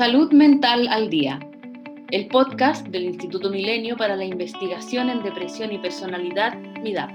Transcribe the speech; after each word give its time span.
Salud 0.00 0.32
Mental 0.32 0.88
al 0.88 1.10
Día, 1.10 1.38
el 2.10 2.26
podcast 2.28 2.86
del 2.86 3.04
Instituto 3.04 3.50
Milenio 3.50 3.98
para 3.98 4.16
la 4.16 4.24
Investigación 4.24 5.10
en 5.10 5.22
Depresión 5.22 5.72
y 5.72 5.78
Personalidad, 5.78 6.56
MIDAP. 6.82 7.10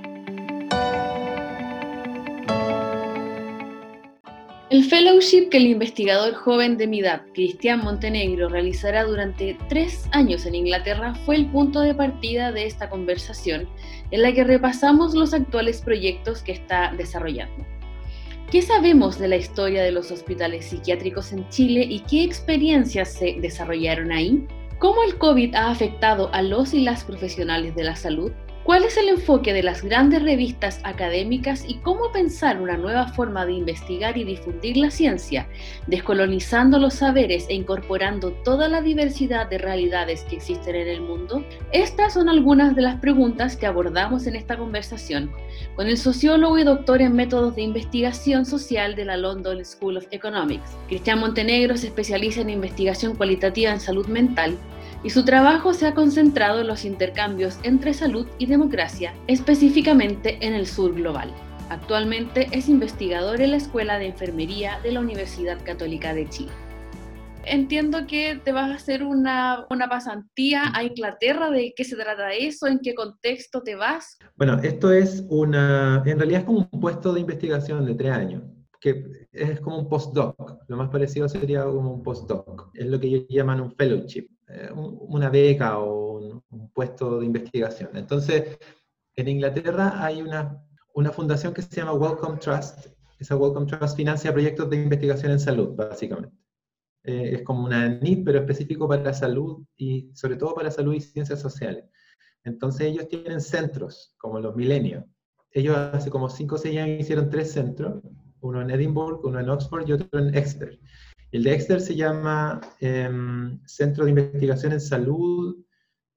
El 4.69 4.83
fellowship 4.83 5.49
que 5.49 5.57
el 5.57 5.65
investigador 5.65 6.35
joven 6.35 6.77
de 6.77 6.85
MIDAP, 6.85 7.33
Cristian 7.33 7.83
Montenegro, 7.83 8.49
realizará 8.49 9.03
durante 9.03 9.57
tres 9.67 10.07
años 10.11 10.45
en 10.45 10.53
Inglaterra 10.53 11.15
fue 11.25 11.37
el 11.37 11.47
punto 11.47 11.79
de 11.79 11.95
partida 11.95 12.51
de 12.51 12.67
esta 12.67 12.87
conversación 12.87 13.67
en 14.11 14.21
la 14.21 14.31
que 14.31 14.43
repasamos 14.43 15.15
los 15.15 15.33
actuales 15.33 15.81
proyectos 15.81 16.43
que 16.43 16.51
está 16.51 16.93
desarrollando. 16.95 17.65
¿Qué 18.51 18.61
sabemos 18.61 19.17
de 19.17 19.27
la 19.27 19.37
historia 19.37 19.81
de 19.81 19.91
los 19.91 20.11
hospitales 20.11 20.65
psiquiátricos 20.65 21.33
en 21.33 21.49
Chile 21.49 21.81
y 21.89 22.01
qué 22.01 22.23
experiencias 22.23 23.11
se 23.11 23.37
desarrollaron 23.41 24.11
ahí? 24.11 24.47
¿Cómo 24.77 25.01
el 25.03 25.17
COVID 25.17 25.55
ha 25.55 25.71
afectado 25.71 26.29
a 26.31 26.43
los 26.43 26.75
y 26.75 26.81
las 26.81 27.03
profesionales 27.03 27.75
de 27.75 27.83
la 27.83 27.95
salud? 27.95 28.31
¿Cuál 28.65 28.83
es 28.83 28.97
el 28.97 29.09
enfoque 29.09 29.53
de 29.53 29.61
las 29.61 29.83
grandes 29.83 30.23
revistas 30.23 30.81
académicas 30.83 31.63
y 31.67 31.75
cómo 31.75 32.11
pensar 32.11 32.59
una 32.59 32.77
nueva 32.77 33.09
forma 33.09 33.45
de 33.45 33.53
investigar 33.53 34.17
y 34.17 34.23
difundir 34.23 34.75
la 34.77 34.89
ciencia, 34.89 35.47
descolonizando 35.85 36.79
los 36.79 36.95
saberes 36.95 37.45
e 37.47 37.53
incorporando 37.53 38.31
toda 38.43 38.67
la 38.67 38.81
diversidad 38.81 39.47
de 39.47 39.59
realidades 39.59 40.23
que 40.23 40.37
existen 40.37 40.77
en 40.77 40.87
el 40.87 41.01
mundo? 41.01 41.45
Estas 41.73 42.15
son 42.15 42.27
algunas 42.27 42.75
de 42.75 42.81
las 42.81 42.99
preguntas 42.99 43.55
que 43.55 43.67
abordamos 43.67 44.25
en 44.25 44.35
esta 44.35 44.57
conversación 44.57 45.31
con 45.75 45.85
el 45.85 45.99
sociólogo 45.99 46.57
y 46.57 46.63
doctor 46.63 47.03
en 47.03 47.13
métodos 47.13 47.55
de 47.55 47.61
investigación 47.61 48.47
social 48.47 48.95
de 48.95 49.05
la 49.05 49.15
London 49.15 49.63
School 49.63 49.97
of 49.97 50.07
Economics. 50.09 50.75
Cristian 50.87 51.19
Montenegro 51.19 51.77
se 51.77 51.85
especializa 51.85 52.41
en 52.41 52.49
investigación 52.49 53.15
cualitativa 53.15 53.71
en 53.71 53.79
salud 53.79 54.07
mental 54.07 54.57
y 55.05 55.11
su 55.11 55.23
trabajo 55.23 55.75
se 55.75 55.85
ha 55.85 55.93
concentrado 55.93 56.61
en 56.61 56.67
los 56.67 56.83
intercambios 56.83 57.59
entre 57.61 57.93
salud 57.93 58.25
y 58.39 58.47
democracia, 58.47 59.13
específicamente 59.27 60.39
en 60.41 60.53
el 60.55 60.65
sur 60.65 60.95
global. 60.95 61.31
Actualmente 61.69 62.47
es 62.51 62.67
investigador 62.67 63.39
en 63.39 63.51
la 63.51 63.57
Escuela 63.57 63.99
de 63.99 64.07
Enfermería 64.07 64.79
de 64.81 64.93
la 64.93 65.01
Universidad 65.01 65.63
Católica 65.63 66.15
de 66.15 66.27
Chile. 66.27 66.51
Entiendo 67.45 68.07
que 68.07 68.41
te 68.43 68.51
vas 68.51 68.71
a 68.71 68.75
hacer 68.75 69.03
una, 69.03 69.67
una 69.69 69.87
pasantía 69.87 70.71
a 70.73 70.83
Inglaterra. 70.83 71.51
¿De 71.51 71.73
qué 71.75 71.83
se 71.83 71.95
trata 71.95 72.33
eso? 72.33 72.65
¿En 72.65 72.79
qué 72.79 72.95
contexto 72.95 73.61
te 73.61 73.75
vas? 73.75 74.17
Bueno, 74.35 74.57
esto 74.63 74.91
es 74.91 75.23
una, 75.29 76.01
en 76.03 76.17
realidad 76.17 76.39
es 76.39 76.45
como 76.47 76.67
un 76.71 76.79
puesto 76.79 77.13
de 77.13 77.19
investigación 77.19 77.85
de 77.85 77.93
tres 77.93 78.11
años 78.11 78.41
que 78.81 79.03
es 79.31 79.59
como 79.61 79.79
un 79.79 79.89
postdoc, 79.89 80.59
lo 80.67 80.77
más 80.77 80.89
parecido 80.89 81.27
sería 81.27 81.63
como 81.63 81.91
un 81.91 82.03
postdoc, 82.03 82.69
es 82.75 82.85
lo 82.85 82.99
que 82.99 83.07
ellos 83.07 83.25
llaman 83.29 83.59
un 83.59 83.71
fellowship. 83.71 84.27
Eh, 84.47 84.69
una 84.73 85.29
beca 85.29 85.79
o 85.79 86.41
un, 86.49 86.71
puesto 86.71 87.19
de 87.19 87.25
investigación. 87.25 87.89
Entonces, 87.95 88.57
en 89.15 89.27
Inglaterra 89.27 90.03
hay 90.03 90.21
una, 90.21 90.61
una 90.93 91.11
fundación 91.11 91.53
que 91.53 91.61
se 91.61 91.75
llama 91.75 91.93
Wellcome 91.93 92.37
Trust. 92.37 92.87
Esa 93.19 93.35
Wellcome 93.37 93.65
Trust 93.65 93.95
financia 93.95 94.33
proyectos 94.33 94.69
de 94.69 94.77
investigación 94.77 95.31
en 95.31 95.39
salud, 95.39 95.73
básicamente. 95.75 96.35
Eh, 97.03 97.35
es 97.35 97.41
como 97.43 97.63
una 97.63 97.87
NIT, 97.87 98.25
pero 98.25 98.39
específico 98.39 98.87
para 98.87 99.13
salud 99.13 99.63
y 99.77 100.11
sobre 100.15 100.37
todo 100.37 100.55
para 100.55 100.71
salud 100.71 100.93
y 100.93 101.01
ciencias 101.01 101.39
sociales. 101.39 101.85
Entonces 102.43 102.87
ellos 102.87 103.07
tienen 103.07 103.41
centros, 103.41 104.15
como 104.17 104.39
los 104.39 104.55
milenios. 104.55 105.05
Ellos 105.51 105.77
hace 105.77 106.09
como 106.09 106.29
5 106.29 106.55
o 106.55 106.57
6 106.57 106.79
años 106.79 106.99
hicieron 106.99 107.29
tres 107.29 107.51
centros, 107.51 108.03
uno 108.41 108.61
en 108.61 108.69
Edinburgh, 108.71 109.23
uno 109.23 109.39
en 109.39 109.49
Oxford 109.49 109.87
y 109.87 109.93
otro 109.93 110.19
en 110.19 110.35
Exeter. 110.35 110.79
El 111.35 111.43
de 111.43 111.53
Exeter 111.53 111.81
se 111.81 111.95
llama 111.97 112.61
em, 112.79 113.59
Centro 113.65 114.05
de 114.05 114.11
Investigación 114.11 114.71
en 114.71 114.79
Salud, 114.79 115.57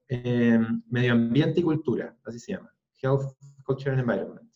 em, 0.06 0.80
Medio 0.88 1.12
Ambiente 1.14 1.58
y 1.58 1.64
Cultura, 1.64 2.16
así 2.24 2.38
se 2.38 2.52
llama, 2.52 2.72
Health, 3.02 3.36
Culture 3.64 3.90
and 3.90 3.98
Environment. 3.98 4.48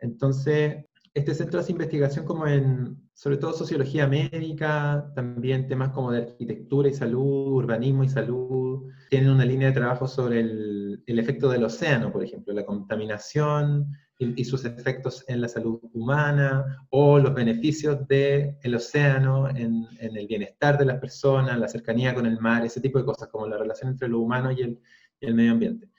Entonces, 0.00 0.84
este 1.14 1.32
centro 1.32 1.60
hace 1.60 1.70
investigación 1.70 2.24
como 2.24 2.48
en, 2.48 3.08
sobre 3.14 3.36
todo 3.36 3.52
sociología 3.52 4.08
médica, 4.08 5.12
también 5.14 5.68
temas 5.68 5.90
como 5.90 6.10
de 6.10 6.22
arquitectura 6.22 6.88
y 6.88 6.92
salud, 6.94 7.52
urbanismo 7.52 8.02
y 8.02 8.08
salud. 8.08 8.90
Tienen 9.10 9.30
una 9.30 9.44
línea 9.44 9.68
de 9.68 9.74
trabajo 9.74 10.08
sobre 10.08 10.40
el, 10.40 11.04
el 11.06 11.18
efecto 11.20 11.48
del 11.48 11.62
océano, 11.62 12.10
por 12.10 12.24
ejemplo, 12.24 12.52
la 12.52 12.66
contaminación, 12.66 13.92
y, 14.20 14.44
sus 14.44 14.64
efectos 14.64 15.24
en 15.28 15.40
la 15.40 15.48
salud 15.48 15.80
humana 15.94 16.86
o 16.90 17.18
los 17.18 17.34
beneficios 17.34 18.06
del 18.06 18.56
el 18.62 18.74
océano 18.74 19.48
en, 19.48 19.86
en, 19.98 20.16
el 20.16 20.26
bienestar 20.26 20.78
de 20.78 20.84
las 20.84 21.00
personas, 21.00 21.58
la 21.58 21.68
cercanía 21.68 22.14
con 22.14 22.26
el 22.26 22.38
mar, 22.38 22.64
ese 22.64 22.80
tipo 22.80 22.98
de 22.98 23.06
cosas, 23.06 23.28
como 23.28 23.48
la 23.48 23.56
relación 23.56 23.90
entre 23.90 24.08
lo 24.08 24.20
humano 24.20 24.52
y 24.52 24.60
el, 24.60 24.80
el 25.20 25.34
medio 25.34 25.52
ambiente. 25.52 25.90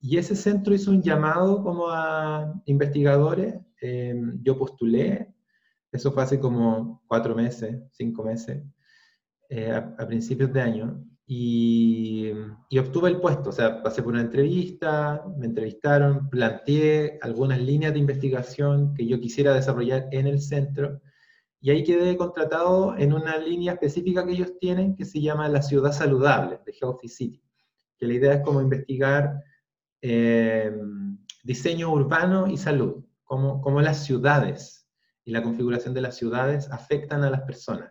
Y 0.00 0.18
ese 0.18 0.36
centro 0.36 0.74
hizo 0.74 0.90
un 0.90 1.02
llamado 1.02 1.62
como 1.62 1.88
a 1.88 2.62
investigadores, 2.66 3.54
em, 3.80 4.38
yo 4.42 4.58
postulé, 4.58 5.34
eso 5.90 6.12
fue 6.12 6.22
hace 6.22 6.38
como 6.38 7.02
cuatro 7.06 7.34
meses, 7.34 7.76
cinco 7.92 8.22
meses, 8.22 8.62
eh, 9.48 9.70
a, 9.72 10.06
principios 10.06 10.52
de 10.52 10.60
año, 10.60 11.04
y, 11.26 12.32
obtuve 12.78 13.08
el 13.08 13.20
puesto, 13.20 13.50
o 13.50 13.52
sea, 13.52 13.82
pasé 13.82 14.02
por 14.02 14.12
una 14.12 14.22
entrevista, 14.22 15.24
me 15.38 15.46
entrevistaron, 15.46 16.28
planteé 16.28 17.18
algunas 17.22 17.60
líneas 17.60 17.94
de 17.94 18.00
investigación 18.00 18.94
que 18.94 19.06
yo 19.06 19.20
quisiera 19.20 19.54
desarrollar 19.54 20.08
en 20.12 20.26
el 20.26 20.40
centro, 20.40 21.00
y 21.60 21.70
ahí 21.70 21.82
quedé 21.82 22.16
contratado 22.18 22.96
en 22.98 23.14
una 23.14 23.38
línea 23.38 23.72
específica 23.72 24.26
que 24.26 24.32
ellos 24.32 24.58
tienen 24.60 24.96
que 24.96 25.06
se 25.06 25.20
llama 25.20 25.48
la 25.48 25.62
ciudad 25.62 25.92
saludable, 25.92 26.60
de 26.66 26.72
Healthy 26.72 27.08
City, 27.08 27.42
que 27.98 28.06
la 28.06 28.14
idea 28.14 28.34
es 28.34 28.42
como 28.42 28.60
investigar 28.60 29.42
eh, 30.02 30.76
diseño 31.42 31.90
urbano 31.90 32.48
y 32.48 32.58
salud, 32.58 33.04
cómo, 33.22 33.62
cómo 33.62 33.80
las 33.80 34.04
ciudades 34.04 34.86
y 35.24 35.30
la 35.32 35.42
configuración 35.42 35.94
de 35.94 36.02
las 36.02 36.16
ciudades 36.16 36.70
afectan 36.70 37.24
a 37.24 37.30
las 37.30 37.42
personas 37.42 37.90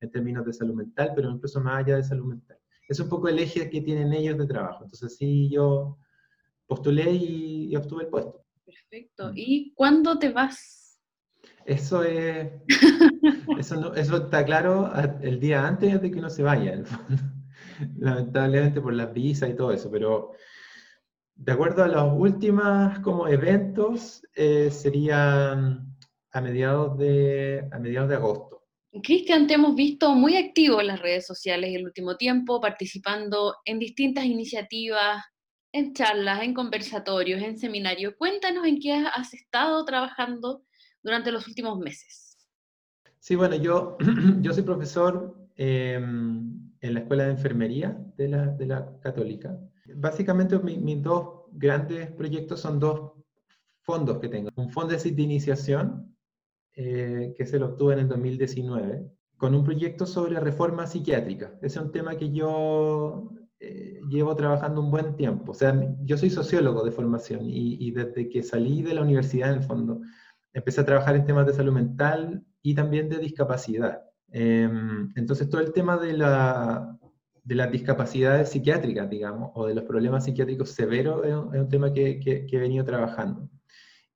en 0.00 0.10
términos 0.10 0.46
de 0.46 0.54
salud 0.54 0.74
mental, 0.74 1.12
pero 1.14 1.30
incluso 1.30 1.60
más 1.60 1.84
allá 1.84 1.96
de 1.96 2.04
salud 2.04 2.24
mental 2.24 2.59
es 2.90 2.98
un 2.98 3.08
poco 3.08 3.28
el 3.28 3.38
eje 3.38 3.70
que 3.70 3.80
tienen 3.80 4.12
ellos 4.12 4.36
de 4.36 4.46
trabajo. 4.46 4.82
Entonces 4.82 5.16
sí, 5.16 5.48
yo 5.48 5.96
postulé 6.66 7.12
y, 7.12 7.76
obtuve 7.76 8.04
el 8.04 8.10
puesto. 8.10 8.44
Perfecto. 8.64 9.28
Mm. 9.28 9.32
¿Y 9.36 9.74
cuándo 9.74 10.18
te 10.18 10.32
vas? 10.32 11.00
Eso 11.64 12.02
es, 12.02 12.50
eso, 13.58 13.94
eso 13.94 14.16
está 14.16 14.44
claro 14.44 14.90
el 15.22 15.38
día 15.38 15.66
antes 15.66 16.02
de 16.02 16.10
que 16.10 16.18
uno 16.18 16.28
se 16.28 16.42
vaya, 16.42 16.82
lamentablemente 17.98 18.80
por 18.80 18.92
las 18.92 19.14
visas 19.14 19.50
y 19.50 19.54
todo 19.54 19.72
eso, 19.72 19.88
pero 19.90 20.32
de 21.36 21.52
acuerdo 21.52 21.84
a 21.84 21.88
los 21.88 22.12
últimos 22.18 22.98
como 22.98 23.28
eventos, 23.28 24.26
eh, 24.34 24.70
serían 24.70 25.96
a 26.32 26.40
mediados 26.40 26.98
de, 26.98 27.68
a 27.70 27.78
mediados 27.78 28.08
de 28.10 28.16
agosto. 28.16 28.49
Cristian, 29.02 29.46
te 29.46 29.54
hemos 29.54 29.76
visto 29.76 30.14
muy 30.14 30.36
activo 30.36 30.80
en 30.80 30.88
las 30.88 31.00
redes 31.00 31.24
sociales 31.24 31.72
el 31.72 31.84
último 31.84 32.16
tiempo, 32.16 32.60
participando 32.60 33.54
en 33.64 33.78
distintas 33.78 34.24
iniciativas, 34.24 35.24
en 35.72 35.94
charlas, 35.94 36.42
en 36.42 36.54
conversatorios, 36.54 37.40
en 37.40 37.56
seminarios. 37.56 38.14
Cuéntanos 38.18 38.66
en 38.66 38.80
qué 38.80 38.94
has 38.94 39.32
estado 39.32 39.84
trabajando 39.84 40.64
durante 41.02 41.30
los 41.30 41.46
últimos 41.46 41.78
meses. 41.78 42.36
Sí, 43.20 43.36
bueno, 43.36 43.54
yo, 43.54 43.96
yo 44.40 44.52
soy 44.52 44.64
profesor 44.64 45.36
em, 45.56 46.72
en 46.80 46.94
la 46.94 47.00
Escuela 47.00 47.24
de 47.24 47.30
Enfermería 47.30 47.96
de 48.16 48.28
la, 48.28 48.46
de 48.46 48.66
la 48.66 48.98
Católica. 49.00 49.56
Básicamente 49.94 50.58
mis 50.58 51.02
dos 51.02 51.44
grandes 51.52 52.10
proyectos 52.10 52.60
son 52.60 52.80
dos 52.80 53.12
fondos 53.82 54.18
que 54.18 54.28
tengo. 54.28 54.50
Un 54.56 54.70
fondo 54.70 54.96
de 54.96 55.22
iniciación 55.22 56.16
eh, 56.76 57.34
que 57.36 57.46
se 57.46 57.58
lo 57.58 57.66
obtuve 57.66 57.94
en 57.94 58.00
el 58.00 58.08
2019, 58.08 59.10
con 59.36 59.54
un 59.54 59.64
proyecto 59.64 60.06
sobre 60.06 60.38
reforma 60.38 60.86
psiquiátrica. 60.86 61.54
Ese 61.62 61.78
es 61.78 61.84
un 61.84 61.92
tema 61.92 62.16
que 62.16 62.30
yo 62.30 63.32
eh, 63.58 64.00
llevo 64.08 64.34
trabajando 64.36 64.80
un 64.80 64.90
buen 64.90 65.16
tiempo. 65.16 65.52
O 65.52 65.54
sea, 65.54 65.74
yo 66.02 66.16
soy 66.16 66.30
sociólogo 66.30 66.82
de 66.84 66.92
formación 66.92 67.40
y, 67.44 67.90
desde 67.90 68.28
que 68.28 68.42
salí 68.42 68.82
de 68.82 68.94
la 68.94 69.02
universidad, 69.02 69.50
en 69.50 69.58
el 69.58 69.64
fondo, 69.64 70.00
empecé 70.52 70.80
a 70.80 70.86
trabajar 70.86 71.16
en 71.16 71.26
temas 71.26 71.46
de 71.46 71.52
salud 71.52 71.72
mental 71.72 72.44
y 72.62 72.74
también 72.74 73.08
de 73.08 73.18
discapacidad. 73.18 74.02
Em, 74.32 75.12
entonces, 75.16 75.48
todo 75.50 75.60
el 75.60 75.72
tema 75.72 75.98
de, 75.98 76.14
la, 76.14 76.98
de 77.44 77.54
las 77.54 77.70
discapacidades 77.70 78.50
psiquiátricas, 78.50 79.10
digamos, 79.10 79.50
o 79.54 79.66
de 79.66 79.74
los 79.74 79.84
problemas 79.84 80.24
psiquiátricos 80.24 80.70
severos 80.70 81.26
es 81.26 81.34
un, 81.34 81.68
tema 81.68 81.92
que, 81.92 82.20
que, 82.20 82.46
que 82.46 82.56
he 82.56 82.60
venido 82.60 82.84
trabajando. 82.84 83.48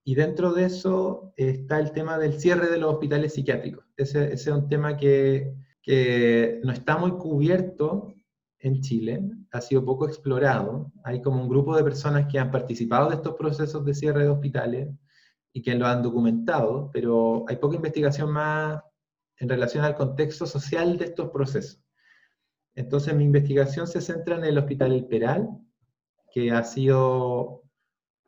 Y 0.05 0.15
dentro 0.15 0.53
de 0.53 0.67
eso 0.67 1.33
está 1.37 1.81
el 1.81 1.93
tema 1.93 2.19
del 2.19 2.39
cierre 2.39 2.71
de 2.71 2.77
los 2.77 2.93
hospitales 2.93 3.33
psiquiátricos. 3.33 3.87
Ese, 3.97 4.35
es 4.35 4.47
un 4.47 4.69
tema 4.69 4.99
que, 4.99 5.55
que, 5.83 6.61
no 6.63 6.73
está 6.73 6.99
muy 6.99 7.13
cubierto 7.13 8.15
en 8.59 8.83
Chile, 8.83 9.23
ha 9.51 9.61
sido 9.63 9.85
poco 9.85 10.07
explorado. 10.07 10.93
Hay 11.05 11.23
como 11.23 11.43
un 11.43 11.49
grupo 11.49 11.75
de 11.77 11.85
personas 11.85 12.31
que 12.31 12.39
han 12.39 12.51
participado 12.51 13.09
de 13.09 13.17
estos 13.17 13.35
procesos 13.35 13.85
de 13.85 13.95
cierre 13.95 14.25
de 14.25 14.31
hospitales 14.31 14.89
y 15.53 15.63
que 15.63 15.75
lo 15.75 15.87
han 15.87 16.03
documentado, 16.03 16.91
pero 16.93 17.45
hay 17.49 17.57
poca 17.57 17.77
investigación 17.77 18.31
más 18.31 18.83
en 19.39 19.49
relación 19.49 19.85
al 19.85 19.95
contexto 19.95 20.47
social 20.47 20.99
de 20.99 21.07
estos 21.07 21.31
procesos. 21.31 21.83
Entonces 22.75 23.15
mi 23.15 23.25
investigación 23.25 23.87
se 23.87 24.01
centra 24.01 24.37
en 24.37 24.45
el 24.45 24.59
Hospital 24.59 24.93
El 24.93 25.07
Peral, 25.07 25.49
que 26.33 26.51
ha 26.51 26.65
sido 26.65 27.64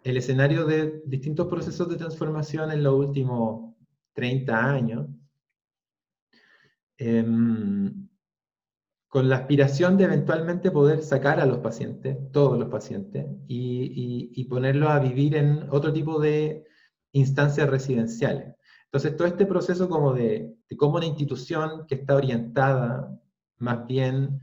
el 0.07 0.17
escenario 0.19 0.65
de 0.65 1.03
distintos 1.05 1.49
procesos 1.49 1.89
de 1.89 1.97
transformación 1.97 2.71
en 2.71 2.85
los 2.85 2.95
últimos 2.95 3.75
30 4.13 4.71
años, 4.71 5.09
em, 6.97 8.09
con 9.09 9.29
la 9.29 9.37
aspiración 9.39 9.97
de 9.97 10.05
eventualmente 10.05 10.71
poder 10.71 11.03
sacar 11.03 11.41
a 11.41 11.47
los 11.47 11.59
pacientes, 11.59 12.17
todos 12.31 12.57
los 12.57 12.69
pacientes, 12.69 13.27
y, 13.49 14.31
y, 14.33 14.45
ponerlos 14.45 14.91
a 14.91 15.01
vivir 15.01 15.35
en 15.35 15.69
otro 15.71 15.93
tipo 15.93 16.21
de 16.21 16.65
instancias 17.13 17.69
residenciales. 17.69 18.55
Entonces, 18.85 19.17
todo 19.17 19.27
este 19.27 19.45
proceso 19.45 19.89
como 19.89 20.13
de, 20.13 20.55
de 20.69 20.77
cómo 20.77 20.99
una 20.99 21.07
institución 21.07 21.85
que 21.89 21.97
está 21.97 22.15
orientada 22.15 23.21
más 23.59 23.87
bien 23.89 24.41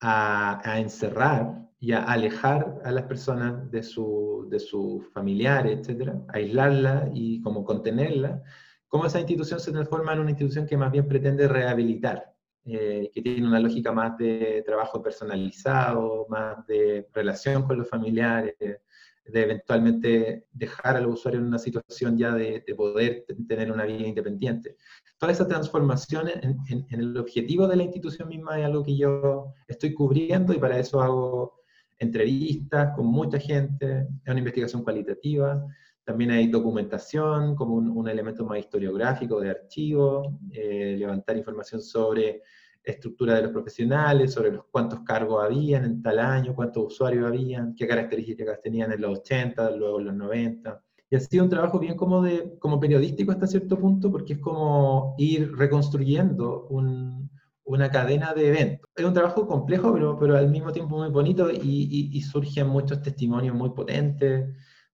a, 0.00 0.60
a 0.62 0.78
encerrar 0.78 1.65
y 1.78 1.92
a 1.92 2.04
alejar 2.04 2.80
a 2.84 2.90
las 2.90 3.04
personas 3.04 3.70
de, 3.70 3.82
su, 3.82 4.46
de 4.50 4.58
sus 4.58 5.06
familiares, 5.12 5.78
etcétera, 5.80 6.22
aislarla 6.28 7.10
y 7.12 7.40
como 7.42 7.64
contenerla, 7.64 8.42
cómo 8.88 9.06
esa 9.06 9.20
institución 9.20 9.60
se 9.60 9.72
transforma 9.72 10.12
en 10.14 10.20
una 10.20 10.30
institución 10.30 10.66
que 10.66 10.76
más 10.76 10.90
bien 10.90 11.06
pretende 11.06 11.48
rehabilitar, 11.48 12.32
eh, 12.64 13.10
que 13.12 13.22
tiene 13.22 13.46
una 13.46 13.60
lógica 13.60 13.92
más 13.92 14.16
de 14.16 14.62
trabajo 14.66 15.02
personalizado, 15.02 16.26
más 16.28 16.66
de 16.66 17.08
relación 17.12 17.64
con 17.64 17.78
los 17.78 17.88
familiares, 17.88 18.56
de 18.58 19.42
eventualmente 19.42 20.46
dejar 20.52 20.96
al 20.96 21.06
usuario 21.06 21.40
en 21.40 21.46
una 21.46 21.58
situación 21.58 22.16
ya 22.16 22.32
de, 22.32 22.62
poder 22.76 23.26
tener 23.48 23.72
una 23.72 23.84
vida 23.84 24.06
independiente. 24.06 24.76
Toda 25.18 25.32
esa 25.32 25.48
transformación 25.48 26.28
en, 26.28 26.58
en, 26.68 27.00
el 27.00 27.16
objetivo 27.16 27.66
de 27.66 27.76
la 27.76 27.82
institución 27.82 28.28
misma 28.28 28.58
es 28.58 28.66
algo 28.66 28.84
que 28.84 28.96
yo 28.96 29.52
estoy 29.66 29.92
cubriendo 29.94 30.52
y 30.52 30.58
para 30.58 30.78
eso 30.78 31.00
hago 31.00 31.65
entrevistas 31.98 32.94
con 32.94 33.06
mucha 33.06 33.38
gente, 33.38 34.06
es 34.24 34.30
una 34.30 34.38
investigación 34.38 34.82
cualitativa, 34.82 35.64
también 36.04 36.30
hay 36.30 36.46
documentación 36.46 37.56
como 37.56 37.74
un, 37.74 38.08
elemento 38.08 38.44
más 38.44 38.60
historiográfico 38.60 39.40
de 39.40 39.50
archivo, 39.50 40.38
eh, 40.52 40.94
levantar 40.96 41.36
información 41.36 41.82
sobre 41.82 42.42
estructura 42.80 43.34
de 43.34 43.42
los 43.42 43.50
profesionales, 43.50 44.32
sobre 44.32 44.56
cuántos 44.70 45.00
cargos 45.00 45.44
habían 45.44 45.84
en 45.84 46.02
tal 46.02 46.20
año, 46.20 46.54
cuántos 46.54 46.84
usuarios 46.86 47.26
habían, 47.26 47.74
qué 47.74 47.88
características 47.88 48.60
tenían 48.62 48.92
en 48.92 49.00
los 49.00 49.18
80, 49.18 49.72
luego 49.72 49.98
en 49.98 50.06
los 50.06 50.14
90. 50.14 50.80
Y 51.10 51.16
ha 51.16 51.20
sido 51.20 51.42
un 51.42 51.50
trabajo 51.50 51.80
bien 51.80 51.96
como, 51.96 52.22
de, 52.22 52.56
como 52.60 52.78
periodístico 52.78 53.32
hasta 53.32 53.48
cierto 53.48 53.76
punto, 53.76 54.10
porque 54.10 54.34
es 54.34 54.38
como 54.38 55.16
ir 55.18 55.56
reconstruyendo 55.56 56.68
un, 56.70 57.25
una 57.66 57.90
cadena 57.90 58.32
de 58.32 58.48
eventos. 58.48 58.88
Es 58.94 59.04
un 59.04 59.12
trabajo 59.12 59.46
complejo, 59.46 59.92
pero, 59.92 60.18
pero 60.18 60.36
al 60.36 60.48
mismo 60.48 60.72
tiempo 60.72 60.96
muy 60.98 61.10
bonito 61.10 61.50
y, 61.50 62.20
surgen 62.22 62.68
muchos 62.68 63.02
testimonios 63.02 63.54
muy 63.54 63.70
potentes 63.70 64.48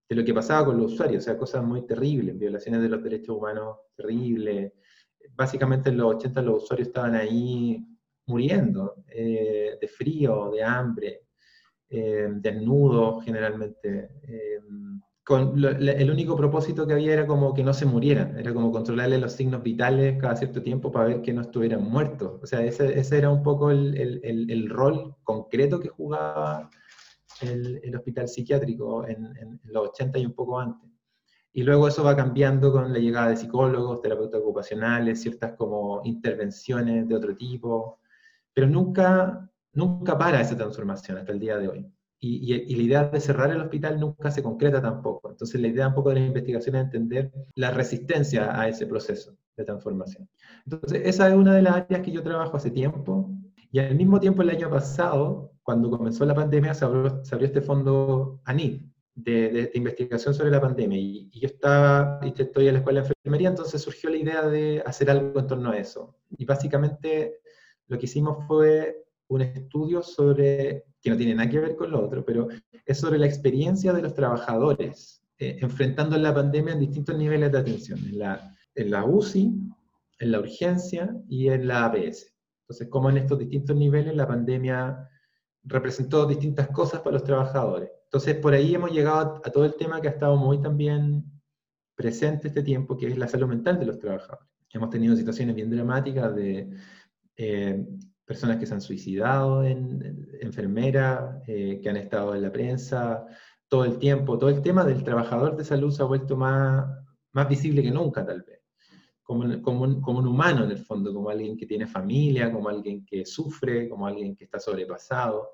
de 0.09 0.17
lo 0.17 0.25
que 0.25 0.35
pasaba 0.35 0.67
con 0.67 0.79
los 0.79 0.93
usuarios, 0.93 1.23
o 1.23 1.25
sea, 1.25 1.39
cosas 1.39 1.63
muy 1.65 1.87
terribles, 1.87 2.39
violaciones 2.39 2.83
de 2.83 2.89
los 2.89 3.03
derechos 3.03 3.37
humanos 3.37 3.77
terribles. 3.95 4.73
Básicamente 5.35 5.91
en 5.91 5.99
los 5.99 6.17
80 6.17 6.43
los 6.43 6.65
usuarios 6.65 6.89
estaban 6.89 7.15
ahí 7.15 7.87
muriendo 8.27 9.05
eh, 9.09 9.77
de 9.81 9.89
frío, 9.89 10.51
de 10.51 10.63
hambre, 10.63 11.27
eh, 11.91 12.29
desnudos 12.37 13.25
generalmente. 13.25 14.11
Eh, 14.23 14.61
el 15.29 16.11
único 16.11 16.37
propósito 16.37 16.87
que 16.87 16.95
había 16.95 17.13
era 17.13 17.27
como 17.27 17.55
que 17.55 17.63
no 17.63 17.73
se 17.73 17.87
murieran, 17.87 18.37
era 18.39 18.53
como 18.53 18.73
controlarle 18.73 19.19
los 19.19 19.33
signos 19.33 19.63
vitales 19.63 20.19
cada 20.21 20.35
cierto 20.35 20.63
tiempo 20.63 20.91
para 20.91 21.07
ver 21.07 21.23
que 21.23 21.33
no 21.33 21.43
estuvieran 21.43 21.85
muertos. 21.85 22.41
O 22.43 22.47
sea, 22.47 22.63
ese, 22.65 23.17
era 23.17 23.31
un 23.31 23.43
poco 23.43 23.71
el, 23.71 24.69
rol 24.69 25.15
concreto 25.23 25.79
que 25.79 25.89
jugaba 25.89 26.69
el, 27.41 27.95
hospital 27.95 28.29
psiquiátrico 28.29 29.07
en, 29.07 29.27
en, 29.37 29.61
los 29.65 29.91
80 29.91 30.19
y 30.19 30.27
un 30.27 30.35
poco 30.35 30.59
antes. 30.59 30.91
Y 31.53 31.63
luego 31.63 31.87
eso 31.87 32.03
va 32.03 32.17
cambiando 32.17 32.73
con 32.73 32.93
la 32.93 32.99
llegada 32.99 33.29
de 33.29 33.37
psicólogos, 33.37 34.01
terapeutas 34.01 34.41
ocupacionales, 34.41 35.21
ciertas 35.21 35.53
como 35.53 36.01
intervenciones 36.05 37.07
de 37.07 37.15
otro 37.15 37.37
tipo, 37.37 38.01
pero 38.55 38.67
nunca, 38.67 39.49
nunca 39.75 40.19
para 40.19 40.41
esa 40.41 40.57
transformación 40.57 41.19
hasta 41.19 41.33
el 41.33 41.39
día 41.39 41.59
de 41.59 41.69
hoy 41.69 41.93
y, 42.25 42.77
la 42.77 42.83
idea 42.83 43.05
de 43.09 43.21
cerrar 43.21 43.51
el 43.51 43.61
hospital 43.61 43.99
nunca 43.99 44.31
se 44.31 44.45
concreta 44.45 44.81
tampoco. 44.81 45.31
Entonces 45.31 45.61
la 45.61 45.67
idea 45.67 45.89
un 45.89 45.95
poco 45.95 46.11
de 46.11 46.21
la 46.21 46.27
investigación 46.27 46.77
es 46.77 46.85
entender 46.85 47.33
la 47.57 47.73
resistencia 47.73 48.59
a 48.59 48.69
ese 48.69 48.87
proceso 48.87 49.37
de 49.57 49.65
transformación. 49.65 50.29
Entonces 50.65 51.03
esa 51.05 51.29
es 51.29 51.35
una 51.35 51.55
de 51.55 51.63
las 51.63 51.75
áreas 51.75 52.01
que 52.03 52.13
yo 52.13 52.23
trabajo 52.23 52.57
hace 52.57 52.71
tiempo 52.71 53.29
y 53.73 53.81
al 53.81 53.97
mismo 53.97 54.21
tiempo 54.21 54.43
el 54.43 54.51
año 54.51 54.71
pasado, 54.71 55.53
cuando 55.65 55.91
comenzó 55.91 56.25
la 56.25 56.35
pandemia, 56.35 56.75
se 56.75 56.85
abrió, 56.85 57.25
se 57.25 57.35
abrió 57.35 57.49
este 57.49 57.61
fondo 57.61 58.41
ANID, 58.45 58.83
de, 59.15 59.51
de, 59.51 59.71
investigación 59.75 60.33
sobre 60.33 60.51
la 60.51 60.61
pandemia. 60.61 60.99
Y, 60.99 61.29
y, 61.33 61.41
yo 61.41 61.47
estaba, 61.47 62.21
estoy 62.23 62.69
en 62.69 62.75
la 62.75 62.79
escuela 62.79 63.03
de 63.03 63.09
enfermería, 63.09 63.49
entonces 63.49 63.83
surgió 63.83 64.11
la 64.11 64.17
idea 64.17 64.49
de 64.49 64.83
hacer 64.87 65.11
algo 65.11 65.41
en 65.41 65.47
torno 65.49 65.71
a 65.71 65.79
eso. 65.79 66.15
Y 66.31 66.45
básicamente 66.45 67.41
lo 67.89 67.99
que 67.99 68.07
hicimos 68.07 68.47
fue 68.47 69.03
un 69.35 69.43
estudio 69.43 70.03
sobre 70.03 70.85
que 71.01 71.11
no 71.11 71.17
tiene 71.17 71.35
nada 71.35 71.51
que 71.51 71.59
ver 71.59 71.77
con 71.77 71.91
lo 71.91 72.05
otro, 72.05 72.25
pero 72.25 72.49
es 72.87 72.99
sobre 72.99 73.19
la 73.19 73.27
experiencia 73.27 73.93
de 73.93 74.03
los 74.03 74.15
trabajadores 74.15 75.23
eh, 75.39 75.59
enfrentando 75.61 76.17
la 76.19 76.33
pandemia 76.33 76.75
en 76.75 76.81
distintos 76.81 77.17
niveles 77.17 77.51
de 77.51 77.59
atención, 77.59 77.99
en 77.99 78.19
la, 78.19 78.55
en 78.75 78.91
la 78.91 79.05
UCI, 79.05 79.53
en 80.21 80.31
la 80.31 80.39
urgencia 80.39 81.17
y 81.29 81.49
en 81.49 81.67
la 81.67 81.87
APS. 81.87 82.33
Entonces, 82.63 82.89
cómo 82.89 83.11
en 83.11 83.17
estos 83.17 83.41
distintos 83.41 83.75
niveles 83.77 84.15
la 84.15 84.29
pandemia 84.29 85.09
representó 85.65 86.27
distintas 86.27 86.69
cosas 86.69 87.01
para 87.01 87.15
los 87.15 87.25
trabajadores. 87.25 87.91
Entonces, 88.05 88.37
por 88.37 88.55
ahí 88.55 88.75
hemos 88.75 88.93
llegado 88.93 89.41
a, 89.45 89.51
todo 89.51 89.65
el 89.65 89.75
tema 89.75 90.01
que 90.01 90.09
ha 90.09 90.13
estado 90.13 90.37
muy 90.37 90.61
también 90.61 91.25
presente 91.97 92.49
este 92.49 92.63
tiempo, 92.63 92.97
que 92.97 93.09
es 93.09 93.19
la 93.19 93.27
salud 93.27 93.49
mental 93.49 93.79
de 93.79 93.87
los 93.87 93.99
trabajadores. 93.99 94.49
Hemos 94.73 94.91
tenido 94.91 95.17
situaciones 95.17 95.55
bien 95.55 95.71
dramáticas 95.71 96.35
de 96.35 96.71
eh, 97.37 97.85
personas 98.33 98.57
que 98.57 98.65
se 98.65 98.73
han 98.73 98.81
suicidado 98.81 99.63
en, 99.63 100.27
enfermeras, 100.41 101.43
eh, 101.47 101.79
que 101.83 101.89
han 101.91 101.99
estado 101.99 102.35
en 102.35 102.41
la 102.41 102.51
prensa 102.51 103.27
todo 103.69 103.85
el 103.85 103.99
tiempo. 103.99 104.39
Todo 104.39 104.49
el 104.49 104.63
tema 104.63 104.85
del 104.85 105.05
trabajador 105.05 105.55
de 105.55 105.65
salud 105.65 105.93
se 105.93 106.01
ha 106.01 106.07
vuelto 106.07 106.35
más, 106.35 106.87
más 107.33 107.47
visible 107.47 107.83
que 107.83 107.91
nunca, 107.91 108.25
tal 108.25 108.41
vez. 108.43 108.61
Como, 109.23 109.61
como, 109.61 109.83
un, 109.83 110.01
como 110.01 110.19
un 110.21 110.27
humano 110.27 110.65
en 110.65 110.71
el 110.71 110.79
fondo, 110.79 111.13
como 111.13 111.29
alguien 111.29 111.59
que 111.59 111.67
tiene 111.67 111.87
familia, 111.87 112.51
como 112.51 112.71
alguien 112.71 113.05
que 113.05 113.27
sufre, 113.27 113.87
como 113.91 114.07
alguien 114.07 114.35
que 114.35 114.45
está 114.45 114.59
sobrepasado, 114.59 115.51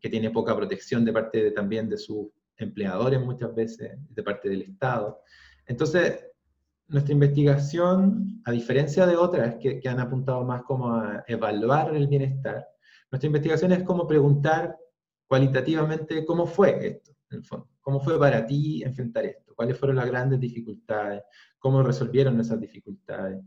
que 0.00 0.08
tiene 0.08 0.30
poca 0.30 0.56
protección 0.56 1.04
de 1.04 1.12
parte 1.12 1.44
de, 1.44 1.50
también 1.52 1.88
de 1.88 1.98
sus 1.98 2.26
empleadores 2.56 3.20
muchas 3.20 3.54
veces, 3.54 3.92
de 4.08 4.22
parte 4.24 4.48
del 4.48 4.62
Estado. 4.62 5.22
Entonces, 5.66 6.31
nuestra 6.88 7.12
investigación, 7.12 8.42
a 8.44 8.50
diferencia 8.50 9.06
de 9.06 9.16
otras 9.16 9.56
que, 9.56 9.80
han 9.88 10.00
apuntado 10.00 10.44
más 10.44 10.62
como 10.62 10.92
a 10.94 11.24
evaluar 11.26 11.94
el 11.94 12.06
bienestar, 12.06 12.68
nuestra 13.10 13.26
investigación 13.26 13.72
es 13.72 13.82
como 13.82 14.06
preguntar 14.06 14.76
cualitativamente 15.26 16.24
cómo 16.24 16.46
fue 16.46 16.86
esto, 16.86 17.12
en 17.30 17.38
el 17.38 17.44
fondo. 17.44 17.68
¿Cómo 17.80 18.00
fue 18.00 18.18
para 18.18 18.46
ti 18.46 18.82
enfrentar 18.82 19.24
esto? 19.24 19.54
¿Cuáles 19.54 19.76
fueron 19.76 19.96
las 19.96 20.06
grandes 20.06 20.38
dificultades? 20.38 21.22
¿Cómo 21.58 21.82
resolvieron 21.82 22.38
esas 22.40 22.60
dificultades? 22.60 23.42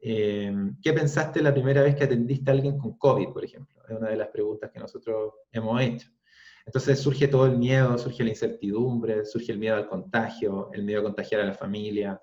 Eh, 0.00 0.54
¿Qué 0.82 0.92
pensaste 0.92 1.42
la 1.42 1.52
primera 1.52 1.82
vez 1.82 1.94
que 1.96 2.04
atendiste 2.04 2.50
a 2.50 2.54
alguien 2.54 2.78
con 2.78 2.96
COVID, 2.96 3.28
por 3.28 3.44
ejemplo? 3.44 3.82
Es 3.88 3.96
una 3.96 4.10
de 4.10 4.16
las 4.16 4.28
preguntas 4.28 4.70
que 4.70 4.80
nosotros 4.80 5.34
hemos 5.52 5.80
hecho. 5.80 6.08
Entonces 6.66 6.98
surge 6.98 7.28
todo 7.28 7.46
el 7.46 7.58
miedo, 7.58 7.96
surge 7.98 8.24
la 8.24 8.30
incertidumbre, 8.30 9.24
surge 9.24 9.52
el 9.52 9.58
miedo 9.58 9.76
al 9.76 9.88
contagio, 9.88 10.70
el 10.72 10.82
miedo 10.82 11.00
a 11.00 11.04
contagiar 11.04 11.42
a 11.42 11.46
la 11.46 11.54
familia, 11.54 12.20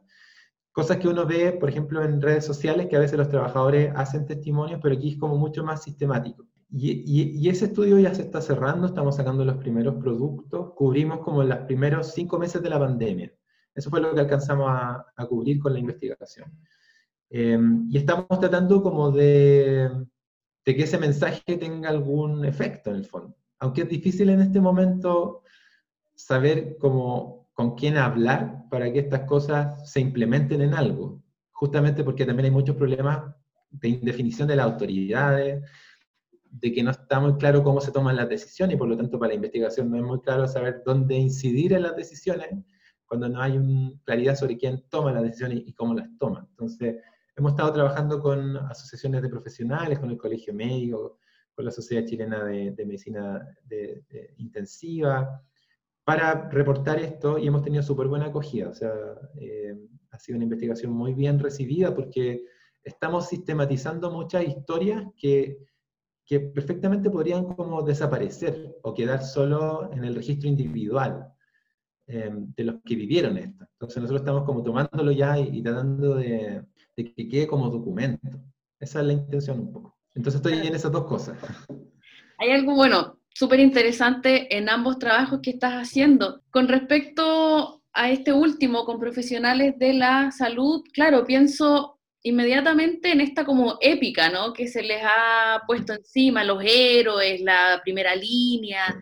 Cosas 0.71 0.97
que 0.97 1.07
uno 1.09 1.25
ve, 1.25 1.51
por 1.51 1.69
ejemplo, 1.69 2.03
en 2.03 2.21
redes 2.21 2.45
sociales, 2.45 2.87
que 2.87 2.95
a 2.95 2.99
veces 2.99 3.17
los 3.17 3.29
trabajadores 3.29 3.91
hacen 3.95 4.25
testimonios, 4.25 4.79
pero 4.81 4.95
aquí 4.95 5.09
es 5.09 5.17
como 5.17 5.37
mucho 5.37 5.63
más 5.63 5.83
sistemático. 5.83 6.45
Y, 6.73 7.49
ese 7.49 7.65
estudio 7.65 7.99
ya 7.99 8.15
se 8.15 8.21
está 8.21 8.41
cerrando, 8.41 8.87
estamos 8.87 9.17
sacando 9.17 9.43
los 9.43 9.57
primeros 9.57 9.95
productos, 9.95 10.73
cubrimos 10.73 11.19
como 11.19 11.43
los 11.43 11.57
primeros 11.59 12.13
cinco 12.13 12.39
meses 12.39 12.63
de 12.63 12.69
la 12.69 12.79
pandemia. 12.79 13.33
Eso 13.75 13.89
fue 13.89 13.99
lo 13.99 14.13
que 14.13 14.21
alcanzamos 14.21 14.67
a, 14.69 15.05
cubrir 15.27 15.59
con 15.59 15.73
la 15.73 15.79
investigación. 15.79 16.49
Em, 17.29 17.87
y 17.89 17.97
estamos 17.97 18.27
tratando 18.39 18.81
como 18.81 19.11
de, 19.11 19.89
de 20.65 20.75
que 20.75 20.83
ese 20.83 20.97
mensaje 20.97 21.57
tenga 21.57 21.89
algún 21.89 22.45
efecto 22.45 22.89
en 22.89 22.97
el 22.97 23.05
fondo. 23.05 23.35
Aunque 23.59 23.81
es 23.81 23.89
difícil 23.89 24.29
en 24.29 24.41
este 24.41 24.61
momento 24.61 25.43
saber 26.15 26.77
cómo 26.79 27.40
con 27.53 27.75
quién 27.75 27.98
hablar 27.98 28.63
para 28.70 28.91
que 28.91 29.00
estas 29.00 29.22
cosas 29.22 29.91
se 29.91 30.00
implementen 30.00 30.62
en 30.62 30.74
algo, 30.74 31.22
justamente 31.51 32.03
porque 32.03 32.25
también 32.25 32.46
hay 32.46 32.51
muchos 32.51 32.75
problemas 32.75 33.36
de 33.70 33.89
indefinición 33.89 34.48
de 34.48 34.55
las 34.55 34.65
autoridades, 34.65 35.63
de 36.51 36.74
que 36.74 36.84
no 36.84 36.91
está 36.91 37.20
muy 37.20 37.38
claro 37.38 37.63
cómo 37.63 37.79
se 37.79 37.91
toman 37.91 38.17
las 38.17 38.27
decisiones 38.27 38.75
y 38.75 38.77
por 38.77 38.88
lo 38.88 38.98
tanto 38.98 39.17
para 39.17 39.29
la 39.29 39.36
investigación 39.36 39.89
no 39.89 39.98
es 39.98 40.03
muy 40.03 40.20
claro 40.20 40.48
saber 40.48 40.81
dónde 40.86 41.15
incidir 41.15 41.74
en 41.74 41.84
las 41.84 41.96
decisiones 41.96 42.50
cuando 43.05 43.29
no 43.29 43.41
hay 43.41 43.60
claridad 44.05 44.36
sobre 44.36 44.58
quién 44.58 44.84
toma 44.89 45.12
las 45.12 45.24
decisiones 45.24 45.63
y 45.65 45.74
cómo 45.74 45.93
las 45.93 46.08
toma. 46.17 46.46
Entonces, 46.50 46.96
hemos 47.36 47.51
estado 47.51 47.74
trabajando 47.74 48.20
con 48.22 48.58
asociaciones 48.58 49.22
de 49.22 49.29
profesionales, 49.29 50.00
con 50.00 50.10
el 50.10 50.17
colegio 50.17 50.53
médico, 50.53 51.20
con 51.53 51.65
la 51.65 51.72
Sociedad 51.72 52.05
Chilena 52.05 52.43
de, 52.46 52.74
Medicina 52.86 53.46
Intensiva, 54.38 55.41
para 56.12 56.50
reportar 56.50 57.00
esto 57.00 57.38
y 57.38 57.48
hemos 57.48 57.63
tenido 57.63 57.82
súper 57.82 58.08
buena 58.08 58.25
acogida. 58.25 58.68
O 58.68 58.74
sea, 58.74 58.91
eh, 59.39 59.77
ha 60.12 60.20
sido 60.20 60.36
una 60.36 60.44
investigación 60.44 60.91
muy 60.91 61.13
bien 61.13 61.39
recibida 61.39 61.96
porque 61.96 62.44
estamos 62.84 63.30
sistematizando 63.30 64.12
muchas 64.12 64.46
historias 64.46 65.06
que, 65.15 65.60
que 66.25 66.41
perfectamente 66.41 67.10
podrían 67.10 67.46
como 67.46 67.82
desaparecer 67.82 68.75
o 68.84 68.94
quedar 68.94 69.24
solo 69.24 69.89
en 69.94 70.03
el 70.03 70.13
registro 70.13 70.50
individual 70.50 71.32
eh, 72.08 72.30
de 72.34 72.63
los 72.65 72.82
que 72.84 72.96
vivieron 72.96 73.38
esto. 73.38 73.65
Entonces 73.72 74.01
nosotros 74.01 74.22
estamos 74.22 74.44
como 74.44 74.63
tomándolo 74.63 75.13
ya 75.13 75.39
y, 75.39 75.63
tratando 75.63 76.15
de, 76.15 76.65
de, 76.98 77.13
que 77.13 77.30
quede 77.30 77.48
como 77.48 77.70
documento. 77.70 78.27
Esa 78.82 79.00
es 79.00 79.06
la 79.06 79.13
intención 79.13 79.62
un 79.62 79.72
poco. 79.72 79.98
Entonces 80.13 80.41
estoy 80.41 80.68
en 80.68 80.75
esas 80.75 80.91
dos 80.91 81.06
cosas. 81.06 81.38
Hay 82.38 82.51
algo, 82.51 82.75
bueno, 82.75 83.20
súper 83.33 83.59
interesante 83.59 84.55
en 84.55 84.69
ambos 84.69 85.00
trabajos 85.00 85.39
que 85.41 85.51
estás 85.51 85.73
haciendo. 85.73 86.41
Con 86.51 86.67
respecto 86.67 87.81
a 87.93 88.09
este 88.09 88.33
último, 88.33 88.85
con 88.85 89.00
profesionales 89.00 89.77
de 89.77 89.93
la 89.93 90.31
salud, 90.31 90.83
claro, 90.93 91.25
pienso 91.25 92.00
inmediatamente 92.23 93.11
en 93.11 93.21
esta 93.21 93.45
como 93.45 93.77
épica, 93.81 94.29
¿no? 94.29 94.53
Que 94.53 94.67
se 94.67 94.83
les 94.83 95.01
ha 95.03 95.61
puesto 95.65 95.93
encima, 95.93 96.43
los 96.43 96.63
héroes, 96.63 97.41
la 97.41 97.81
primera 97.83 98.15
línea, 98.15 99.01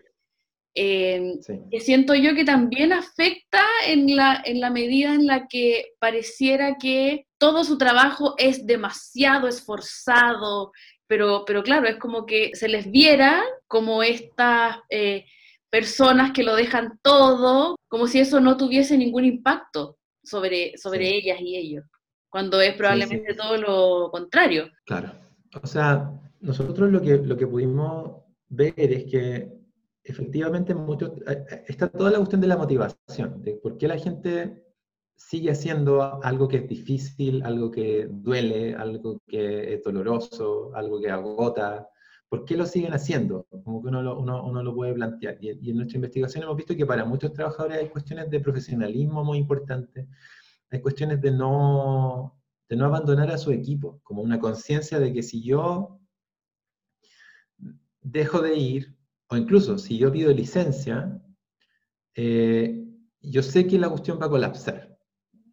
eh, 0.74 1.34
que 1.70 1.80
siento 1.80 2.14
yo 2.14 2.34
que 2.34 2.44
también 2.44 2.92
afecta 2.92 3.62
en 3.86 4.14
la, 4.16 4.40
en 4.44 4.60
la 4.60 4.70
medida 4.70 5.14
en 5.14 5.26
la 5.26 5.48
que 5.48 5.92
pareciera 5.98 6.76
que 6.78 7.26
todo 7.38 7.64
su 7.64 7.76
trabajo 7.76 8.34
es 8.38 8.66
demasiado 8.66 9.48
esforzado, 9.48 10.72
pero, 11.10 11.42
pero 11.44 11.64
claro, 11.64 11.88
es 11.88 11.96
como 11.96 12.24
que 12.24 12.52
se 12.54 12.68
les 12.68 12.88
viera 12.88 13.42
como 13.66 14.04
estas 14.04 14.76
eh, 14.90 15.24
personas 15.68 16.30
que 16.30 16.44
lo 16.44 16.54
dejan 16.54 17.00
todo, 17.02 17.74
como 17.88 18.06
si 18.06 18.20
eso 18.20 18.38
no 18.38 18.56
tuviese 18.56 18.96
ningún 18.96 19.24
impacto 19.24 19.98
sobre, 20.22 20.78
sobre 20.78 21.08
ellas 21.08 21.40
y 21.40 21.56
ellos, 21.56 21.84
cuando 22.28 22.60
es 22.60 22.74
probablemente 22.74 23.34
todo 23.34 23.56
lo 23.56 24.10
contrario. 24.12 24.70
Claro. 24.86 25.10
O 25.60 25.66
sea, 25.66 26.12
nosotros 26.38 26.92
lo 26.92 27.02
que, 27.02 27.16
lo 27.16 27.36
que 27.36 27.48
pudimos 27.48 28.22
ver 28.48 28.74
es 28.76 29.10
que 29.10 29.48
efectivamente 30.04 30.76
mucho, 30.76 31.16
eh, 31.26 31.44
eh, 31.50 31.64
está 31.66 31.88
toda 31.88 32.12
la 32.12 32.18
cuestión 32.18 32.40
de 32.40 32.46
la 32.46 32.56
motivación, 32.56 33.42
de 33.42 33.54
por 33.54 33.76
qué 33.78 33.88
la 33.88 33.98
gente 33.98 34.62
sigue 35.20 35.50
haciendo 35.50 36.24
algo 36.24 36.48
que 36.48 36.56
es 36.56 36.68
difícil, 36.68 37.42
algo 37.44 37.70
que 37.70 38.08
duele, 38.10 38.74
algo 38.74 39.20
que 39.26 39.74
es 39.74 39.84
doloroso, 39.84 40.74
algo 40.74 40.98
que 41.00 41.10
agota. 41.10 41.88
¿Por 42.28 42.44
qué 42.44 42.56
lo 42.56 42.64
siguen 42.64 42.94
haciendo? 42.94 43.46
Como 43.64 43.82
que 43.82 43.88
uno 43.88 44.02
lo, 44.02 44.62
lo 44.62 44.74
puede 44.74 44.94
plantear. 44.94 45.36
Y, 45.40 45.50
y, 45.60 45.70
en 45.70 45.76
nuestra 45.76 45.98
investigación 45.98 46.44
hemos 46.44 46.56
visto 46.56 46.74
que 46.74 46.86
para 46.86 47.04
muchos 47.04 47.32
trabajadores 47.34 47.78
hay 47.78 47.88
cuestiones 47.90 48.30
de 48.30 48.40
profesionalismo 48.40 49.22
muy 49.22 49.38
importantes, 49.38 50.08
hay 50.70 50.80
cuestiones 50.80 51.20
de 51.20 51.32
no, 51.32 52.40
de 52.68 52.76
no 52.76 52.86
abandonar 52.86 53.30
a 53.30 53.38
su 53.38 53.52
equipo, 53.52 54.00
como 54.02 54.22
una 54.22 54.40
conciencia 54.40 54.98
de 54.98 55.12
que 55.12 55.22
si 55.22 55.42
yo 55.42 56.00
dejo 58.00 58.40
de 58.40 58.56
ir, 58.56 58.96
o 59.28 59.36
incluso 59.36 59.76
si 59.76 59.98
yo 59.98 60.10
pido 60.10 60.32
licencia, 60.32 61.20
eh, 62.14 62.86
yo 63.20 63.42
sé 63.42 63.66
que 63.66 63.78
la 63.78 63.90
cuestión 63.90 64.18
va 64.20 64.26
a 64.26 64.30
colapsar. 64.30 64.89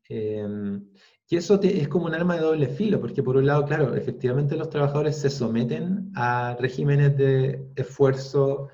Em, 0.09 0.87
y 1.29 1.35
eso 1.35 1.59
es 1.61 1.87
como 1.89 2.05
un 2.05 2.13
arma 2.15 2.35
de 2.35 2.41
doble 2.41 2.67
filo, 2.67 3.01
porque 3.01 3.21
por 3.21 3.35
un 3.35 3.45
lado, 3.45 3.65
claro, 3.65 3.95
efectivamente 3.95 4.55
los 4.55 4.69
trabajadores 4.69 5.17
se 5.17 5.29
someten 5.29 6.11
a 6.15 6.55
regímenes 6.59 7.17
de 7.17 7.69
esfuerzo 7.75 8.69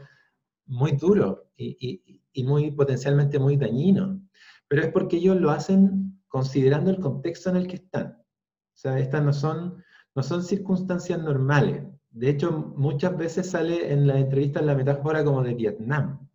muy 0.67 0.91
duros 0.93 1.39
y, 1.57 2.21
y, 2.33 2.43
muy 2.43 2.71
potencialmente 2.71 3.39
muy 3.39 3.57
dañinos, 3.57 4.19
pero 4.67 4.83
es 4.83 4.91
porque 4.91 5.17
ellos 5.17 5.39
lo 5.39 5.51
hacen 5.51 6.21
considerando 6.27 6.91
el 6.91 6.99
contexto 6.99 7.49
en 7.49 7.57
el 7.57 7.67
que 7.67 7.75
están. 7.75 8.17
O 8.19 8.75
sea, 8.75 8.99
estas 8.99 9.23
no 9.23 9.33
son, 9.33 9.83
no 10.15 10.23
son 10.23 10.43
circunstancias 10.43 11.19
normales. 11.19 11.83
De 12.11 12.29
hecho, 12.29 12.51
muchas 12.77 13.17
veces 13.17 13.49
sale 13.49 13.91
en 13.91 14.07
las 14.07 14.17
entrevistas 14.17 14.63
la 14.63 14.75
metáfora 14.75 15.23
como 15.23 15.43
de 15.43 15.53
Vietnam. 15.55 16.27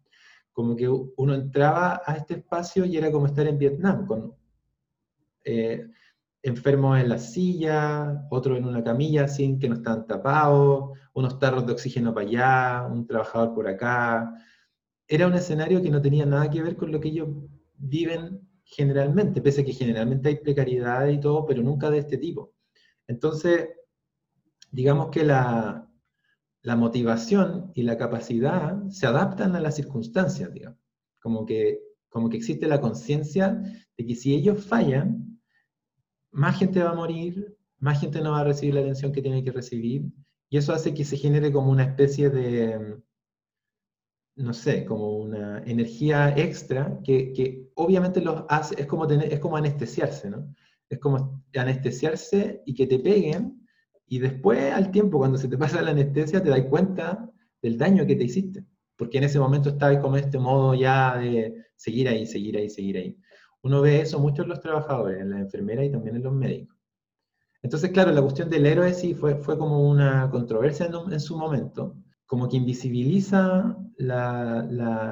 Como 0.52 0.74
que 0.74 0.88
uno 0.88 1.34
entraba 1.34 2.02
a 2.04 2.14
este 2.14 2.34
espacio 2.34 2.84
y 2.84 2.96
era 2.96 3.12
como 3.12 3.26
estar 3.26 3.46
en 3.46 3.58
Vietnam, 3.58 4.06
con 4.06 4.37
eh, 5.50 5.88
enfermos 6.42 7.00
en 7.00 7.08
la 7.08 7.18
silla, 7.18 8.26
otros 8.30 8.58
en 8.58 8.66
una 8.66 8.84
camilla 8.84 9.26
sin 9.28 9.58
que 9.58 9.68
no 9.68 9.76
están 9.76 10.06
tapados, 10.06 10.98
unos 11.14 11.38
tarros 11.38 11.66
de 11.66 11.72
oxígeno 11.72 12.12
para 12.12 12.26
allá, 12.26 12.86
un 12.86 13.06
trabajador 13.06 13.54
por 13.54 13.66
acá. 13.66 14.30
Era 15.06 15.26
un 15.26 15.34
escenario 15.34 15.82
que 15.82 15.90
no 15.90 16.02
tenía 16.02 16.26
nada 16.26 16.50
que 16.50 16.62
ver 16.62 16.76
con 16.76 16.92
lo 16.92 17.00
que 17.00 17.08
ellos 17.08 17.28
viven 17.78 18.46
generalmente, 18.62 19.40
pese 19.40 19.62
a 19.62 19.64
que 19.64 19.72
generalmente 19.72 20.28
hay 20.28 20.36
precariedad 20.36 21.08
y 21.08 21.18
todo, 21.18 21.46
pero 21.46 21.62
nunca 21.62 21.90
de 21.90 21.98
este 21.98 22.18
tipo. 22.18 22.52
Entonces, 23.06 23.68
digamos 24.70 25.08
que 25.08 25.24
la, 25.24 25.84
motivación 26.76 27.72
y 27.74 27.82
la 27.84 27.96
capacidad 27.96 28.86
se 28.90 29.06
adaptan 29.06 29.56
a 29.56 29.60
las 29.60 29.76
circunstancias, 29.76 30.52
digamos. 30.52 30.78
Como 31.18 31.46
que, 31.46 31.80
como 32.10 32.28
que 32.28 32.36
existe 32.36 32.68
la 32.68 32.82
conciencia 32.82 33.62
de 33.96 34.06
que 34.06 34.14
si 34.14 34.34
ellos 34.34 34.66
fallan, 34.66 35.27
más 36.30 36.58
gente 36.58 36.82
va 36.82 36.90
a 36.90 36.94
morir, 36.94 37.56
más 37.78 38.00
gente 38.00 38.20
no 38.20 38.32
va 38.32 38.40
a 38.40 38.44
recibir 38.44 38.74
la 38.74 38.80
atención 38.80 39.12
que 39.12 39.22
tiene 39.22 39.44
que 39.44 39.52
recibir, 39.52 40.04
y 40.50 40.56
eso 40.56 40.72
hace 40.72 40.94
que 40.94 41.04
se 41.04 41.16
genere 41.16 41.52
como 41.52 41.70
una 41.70 41.84
especie 41.84 42.30
de, 42.30 42.98
no 44.36 44.52
sé, 44.52 44.84
como 44.84 45.16
una 45.18 45.62
energía 45.64 46.36
extra 46.36 46.98
que, 47.04 47.68
obviamente 47.74 48.20
los 48.20 48.44
hace, 48.48 48.80
es 48.80 48.86
como, 48.86 49.06
tener, 49.06 49.32
es 49.32 49.40
como 49.40 49.56
anestesiarse, 49.56 50.30
¿no? 50.30 50.54
Es 50.88 50.98
como 50.98 51.42
anestesiarse 51.54 52.62
y 52.64 52.74
que 52.74 52.86
te 52.86 52.98
peguen, 52.98 53.66
y 54.06 54.20
después 54.20 54.72
al 54.72 54.90
tiempo, 54.90 55.18
cuando 55.18 55.36
se 55.36 55.48
te 55.48 55.58
pasa 55.58 55.82
la 55.82 55.90
anestesia, 55.90 56.42
te 56.42 56.48
das 56.48 56.62
cuenta 56.62 57.30
del 57.60 57.76
daño 57.76 58.06
que 58.06 58.16
te 58.16 58.24
hiciste, 58.24 58.64
porque 58.96 59.18
en 59.18 59.24
ese 59.24 59.38
momento 59.38 59.68
estabas 59.68 59.98
como 59.98 60.16
este 60.16 60.38
modo 60.38 60.74
ya 60.74 61.18
de 61.18 61.66
seguir 61.76 62.08
ahí, 62.08 62.26
seguir 62.26 62.56
ahí, 62.56 62.70
seguir 62.70 62.96
ahí. 62.96 63.18
Uno 63.62 63.80
ve 63.82 64.00
eso 64.00 64.18
mucho 64.18 64.42
en 64.42 64.48
los 64.48 64.60
trabajadores, 64.60 65.20
en 65.20 65.30
las 65.30 65.40
enfermeras 65.40 65.86
y 65.86 65.90
también 65.90 66.16
en 66.16 66.22
los 66.22 66.32
médicos. 66.32 66.76
Entonces, 67.62 67.90
claro, 67.90 68.12
la 68.12 68.22
cuestión 68.22 68.48
del 68.48 68.66
héroe 68.66 68.94
sí 68.94 69.14
fue, 69.14 69.34
fue 69.34 69.58
como 69.58 69.88
una 69.88 70.30
controversia 70.30 70.86
en, 70.86 71.20
su 71.20 71.36
momento, 71.36 71.96
como 72.24 72.48
que 72.48 72.56
invisibiliza 72.56 73.76
la, 73.96 74.66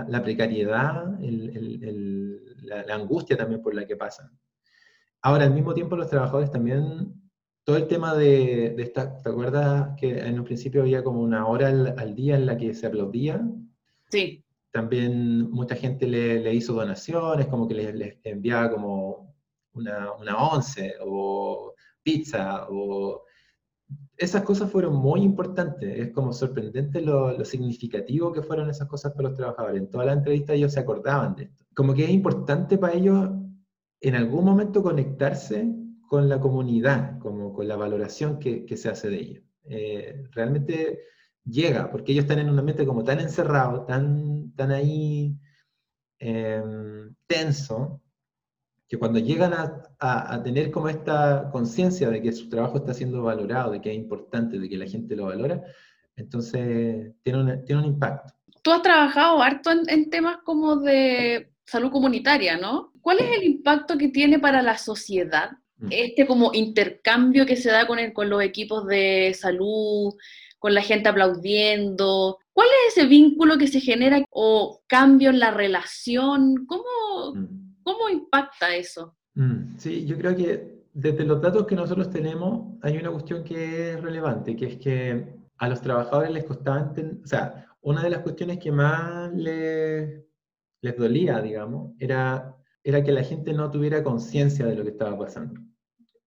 la, 0.09 0.23
precariedad, 0.23 1.19
la, 1.19 2.95
angustia 2.95 3.37
también 3.37 3.63
por 3.63 3.75
la 3.75 3.85
que 3.85 3.97
pasan. 3.97 4.31
Ahora, 5.23 5.45
al 5.45 5.55
mismo 5.55 5.75
tiempo, 5.75 5.97
los 5.97 6.09
trabajadores 6.09 6.53
también, 6.53 7.15
todo 7.65 7.77
el 7.77 7.89
tema 7.89 8.15
de, 8.15 8.75
de 8.77 8.83
esta, 8.83 9.21
¿te 9.21 9.29
acuerdas 9.29 9.97
que 9.99 10.21
en 10.21 10.39
un 10.39 10.45
principio 10.45 10.83
había 10.83 11.03
como 11.03 11.21
una 11.21 11.49
hora 11.49 11.67
al, 11.67 11.99
al 11.99 12.15
día 12.15 12.37
en 12.37 12.47
la 12.47 12.57
que 12.57 12.75
se 12.75 12.87
aplaudía? 12.87 13.45
Sí. 14.09 14.46
También 14.71 15.51
mucha 15.51 15.75
gente 15.75 16.07
le, 16.07 16.55
hizo 16.55 16.75
donaciones, 16.75 17.47
como 17.47 17.67
que 17.67 17.75
les, 17.75 18.19
enviaba 18.25 18.71
como 18.71 19.35
una, 19.73 20.13
once 20.39 20.95
o 21.01 21.75
pizza 22.03 22.67
o... 22.69 23.23
Esas 24.17 24.43
cosas 24.43 24.71
fueron 24.71 24.97
muy 24.97 25.23
importantes, 25.23 25.99
es 25.99 26.11
como 26.13 26.33
sorprendente 26.33 27.01
lo, 27.01 27.45
significativo 27.45 28.33
que 28.33 28.43
fueron 28.43 28.69
esas 28.71 28.89
cosas 28.89 29.13
para 29.13 29.29
los 29.29 29.37
trabajadores. 29.37 29.81
En 29.81 29.91
toda 29.91 30.07
la 30.07 30.15
entrevista 30.15 30.55
ellos 30.55 30.73
se 30.73 30.81
acordaban 30.81 31.37
de 31.37 31.45
esto. 31.45 31.65
Como 31.75 31.95
que 31.95 32.05
es 32.05 32.11
importante 32.11 32.79
para 32.79 32.95
ellos 32.95 33.31
en 34.01 34.15
algún 34.15 34.45
momento 34.45 34.83
conectarse 34.83 35.69
con 36.09 36.29
la 36.29 36.41
comunidad, 36.41 37.19
como 37.19 37.53
con 37.53 37.69
la 37.69 37.77
valoración 37.77 38.39
que, 38.39 38.65
que 38.65 38.77
se 38.77 38.89
hace 38.89 39.11
de 39.11 39.17
ellos. 39.19 39.45
Eh, 39.69 40.25
realmente 40.33 41.01
llega, 41.47 41.91
porque 41.91 42.13
ellos 42.13 42.25
están 42.25 42.41
en 42.41 42.51
un 42.51 42.59
ambiente 42.59 42.87
como 42.87 43.05
tan 43.05 43.21
encerrado, 43.21 43.85
tan, 43.85 44.53
tan 44.55 44.73
ahí 44.73 45.37
em, 46.19 47.15
tenso, 47.27 48.03
que 48.89 48.99
cuando 48.99 49.19
llegan 49.19 49.53
a, 49.53 49.83
a, 49.99 50.43
tener 50.43 50.71
como 50.71 50.89
esta 50.89 51.49
conciencia 51.51 52.09
de 52.09 52.23
que 52.23 52.33
su 52.33 52.49
trabajo 52.49 52.79
está 52.79 52.95
siendo 52.95 53.23
valorado, 53.23 53.73
de 53.73 53.81
que 53.81 53.91
es 53.91 53.97
importante, 53.97 54.59
de 54.59 54.69
que 54.69 54.77
la 54.77 54.87
gente 54.87 55.17
lo 55.17 55.27
valora, 55.27 55.61
entonces 56.15 57.13
tiene 57.23 57.41
un, 57.41 57.65
tiene 57.65 57.83
un 57.83 57.89
impacto. 57.89 58.33
Tú 58.63 58.73
has 58.73 58.83
trabajado 58.83 59.43
harto 59.43 59.71
en, 59.71 59.89
en 59.89 60.11
temas 60.11 60.39
como 60.45 60.77
de 60.77 61.53
salud 61.65 61.91
comunitaria, 61.91 62.57
¿no? 62.57 62.93
¿Cuál 63.01 63.19
es 63.21 63.37
el 63.37 63.45
impacto 63.45 63.99
que 63.99 64.09
tiene 64.09 64.39
para 64.39 64.63
la 64.63 64.79
sociedad 64.79 65.51
mm. 65.79 65.89
este 65.91 66.27
como 66.27 66.53
intercambio 66.55 67.45
que 67.45 67.57
se 67.57 67.71
da 67.71 67.87
con, 67.87 67.99
el, 67.99 68.13
con 68.13 68.31
los 68.31 68.43
equipos 68.43 68.87
de 68.87 69.35
salud, 69.39 70.15
con 70.67 70.75
la 70.75 70.83
gente 70.83 71.09
aplaudiendo. 71.09 72.39
¿Cuál 72.53 72.67
es 72.67 72.97
ese 72.97 73.07
vínculo 73.07 73.57
que 73.57 73.69
se 73.69 73.79
genera 73.79 74.25
o 74.31 74.83
cambio 74.89 75.31
en 75.31 75.39
la 75.39 75.53
relación? 75.53 76.67
¿Cómo, 76.67 77.37
mm. 77.37 77.83
cómo 77.85 78.09
impacta 78.09 78.75
eso? 78.75 79.17
Mm, 79.35 79.77
sí, 79.79 80.05
yo 80.05 80.19
creo 80.19 80.35
que 80.35 80.83
desde 80.93 81.25
los 81.25 81.41
datos 81.41 81.69
que 81.69 81.77
nosotros 81.77 82.11
tenemos 82.11 82.77
hay 82.83 82.97
una 82.97 83.13
cuestión 83.13 83.45
que 83.45 83.93
es 83.93 84.01
relevante, 84.01 84.57
que 84.57 84.67
es 84.67 84.77
que 84.79 85.37
a 85.57 85.69
los 85.69 85.81
trabajadores 85.81 86.33
les 86.33 86.43
costaba 86.43 86.81
entender, 86.81 87.21
o 87.23 87.29
sea, 87.29 87.69
una 87.83 88.03
de 88.03 88.11
las 88.11 88.23
cuestiones 88.23 88.59
que 88.59 88.73
más 88.73 89.33
les, 89.35 90.21
les 90.81 90.97
dolía, 90.97 91.41
digamos, 91.41 91.93
era, 92.01 92.57
era 92.83 93.05
que 93.05 93.13
la 93.13 93.23
gente 93.23 93.53
no 93.53 93.71
tuviera 93.71 94.03
conciencia 94.03 94.67
de 94.67 94.75
lo 94.75 94.83
que 94.83 94.91
estaba 94.91 95.17
pasando. 95.17 95.61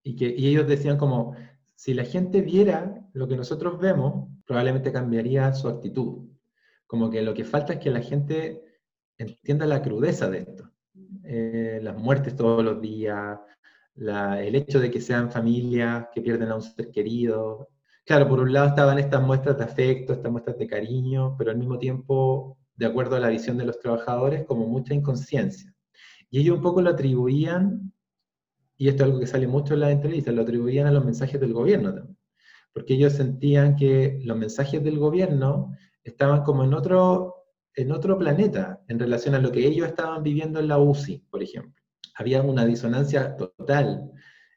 Y, 0.01 0.15
que, 0.15 0.33
y 0.33 0.47
ellos 0.47 0.65
decían 0.65 0.97
como, 0.97 1.35
si 1.75 1.93
la 1.93 2.05
gente 2.05 2.39
viera 2.39 3.05
lo 3.11 3.27
que 3.27 3.35
nosotros 3.35 3.77
vemos, 3.79 4.28
probablemente 4.49 4.91
cambiaría 4.91 5.53
su 5.53 5.67
actitud. 5.67 6.27
Como 6.87 7.11
que 7.11 7.21
lo 7.21 7.35
que 7.35 7.45
falta 7.45 7.73
es 7.73 7.79
que 7.79 7.91
la 7.91 8.01
gente 8.01 8.63
entienda 9.15 9.67
la 9.67 9.83
crudeza 9.83 10.27
de 10.27 10.39
esto. 10.39 10.71
Eh, 11.23 11.79
las 11.83 11.95
muertes 11.95 12.35
todos 12.35 12.63
los 12.63 12.81
días, 12.81 13.37
el 13.95 14.55
hecho 14.55 14.79
de 14.79 14.89
que 14.89 15.01
sean 15.01 15.29
familias 15.31 16.07
que 16.11 16.21
pierden 16.21 16.49
a 16.49 16.55
un 16.55 16.63
ser 16.63 16.89
querido. 16.89 17.69
Claro, 18.03 18.27
por 18.27 18.39
un 18.39 18.51
lado 18.51 18.69
estaban 18.69 18.97
estas 18.97 19.21
muestras 19.21 19.55
de 19.59 19.65
afecto, 19.65 20.13
estas 20.13 20.31
muestras 20.31 20.57
de 20.57 20.65
cariño, 20.65 21.35
pero 21.37 21.51
al 21.51 21.57
mismo 21.57 21.77
tiempo, 21.77 22.57
de 22.75 22.87
acuerdo 22.87 23.17
a 23.17 23.19
la 23.19 23.29
visión 23.29 23.55
de 23.55 23.65
los 23.65 23.79
trabajadores, 23.79 24.45
como 24.45 24.65
mucha 24.65 24.95
inconsciencia. 24.95 25.71
Y 26.31 26.39
ellos 26.39 26.57
un 26.57 26.63
poco 26.63 26.81
lo 26.81 26.89
atribuían 26.89 27.93
y 28.77 28.87
esto 28.87 29.03
es 29.03 29.09
algo 29.09 29.19
que 29.19 29.27
sale 29.27 29.45
mucho 29.45 29.75
en 29.75 29.81
las 29.81 29.91
entrevistas, 29.91 30.33
lo 30.33 30.41
atribuían 30.41 30.87
a 30.87 30.91
los 30.91 31.05
mensajes 31.05 31.39
del 31.39 31.53
gobierno 31.53 31.93
también, 31.93 32.08
porque 32.79 32.93
ellos 32.93 33.11
sentían 33.11 33.75
que 33.75 34.21
los 34.23 34.37
mensajes 34.37 34.81
del 34.81 34.97
gobierno 34.97 35.75
estaban 36.01 36.43
como 36.43 36.63
en 36.63 36.73
otro, 36.73 37.35
en 37.75 37.91
otro 37.91 38.17
planeta 38.17 38.79
en 38.87 38.97
relación 38.97 39.35
a 39.35 39.39
lo 39.39 39.51
que 39.51 39.67
ellos 39.67 39.85
estaban 39.85 40.23
viviendo 40.23 40.61
en 40.61 40.69
la 40.69 40.77
UCI, 40.77 41.25
por 41.29 41.43
ejemplo. 41.43 41.83
Había 42.15 42.41
una 42.41 42.65
disonancia 42.65 43.35
total 43.35 44.09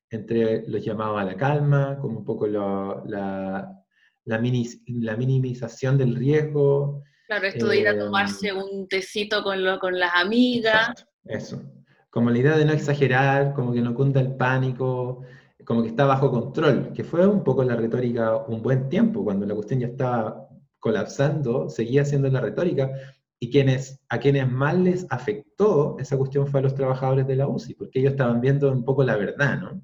entre 0.09 0.65
los 0.69 0.85
llamados 0.85 1.21
a 1.21 1.25
la 1.25 1.37
calma, 1.37 1.99
como 2.01 2.21
un 2.21 2.25
poco 2.25 2.47
la, 2.47 3.03
la, 3.07 3.85
la, 4.25 4.39
minimización 4.39 5.99
del 5.99 6.15
riesgo. 6.15 7.03
Claro, 7.27 7.49
esto 7.49 7.67
de 7.67 7.81
ir 7.81 7.89
a 7.89 7.91
eh, 7.91 7.99
tomarse 7.99 8.53
un 8.53 8.87
tecito 8.87 9.43
con, 9.43 9.65
lo, 9.65 9.81
con 9.81 9.99
las 9.99 10.13
amigas. 10.15 10.93
eso 11.25 11.61
como 12.13 12.29
la 12.29 12.39
idea 12.39 12.59
de 12.59 12.67
no 12.67 12.75
exagerar, 12.75 13.55
como 13.55 13.73
que 13.73 13.81
no 13.81 13.95
cunda 13.95 14.21
el 14.21 14.37
pánico, 14.37 15.23
como 15.65 15.83
que 15.83 15.89
está 15.89 16.05
bajo 16.07 16.31
control, 16.31 16.93
que 16.93 17.05
fue 17.05 17.27
un 17.27 17.43
poco 17.45 17.65
la 17.65 17.77
retórica 17.77 18.37
un 18.37 18.63
buen 18.63 18.89
tiempo, 18.89 19.25
cuando 19.25 19.47
la 19.47 19.55
cuestión 19.55 19.81
ya 19.81 19.89
estaba 19.89 20.49
colapsando, 20.79 21.69
seguía 21.69 22.05
siendo 22.05 22.29
la 22.29 22.41
retórica, 22.41 22.91
y 23.39 23.51
quienes, 23.51 24.01
a 24.09 24.19
quienes 24.19 24.51
más 24.51 24.79
les 24.79 25.07
afectó 25.11 25.97
esa 25.99 26.17
cuestión 26.17 26.47
fue 26.47 26.61
a 26.61 26.63
los 26.63 26.75
trabajadores 26.75 27.27
de 27.27 27.37
la 27.37 27.49
UCI, 27.49 27.75
porque 27.75 27.99
ellos 27.99 28.13
estaban 28.13 28.41
viendo 28.41 28.71
un 28.71 28.85
poco 28.85 29.03
la 29.03 29.17
verdad, 29.17 29.61
¿no? 29.61 29.83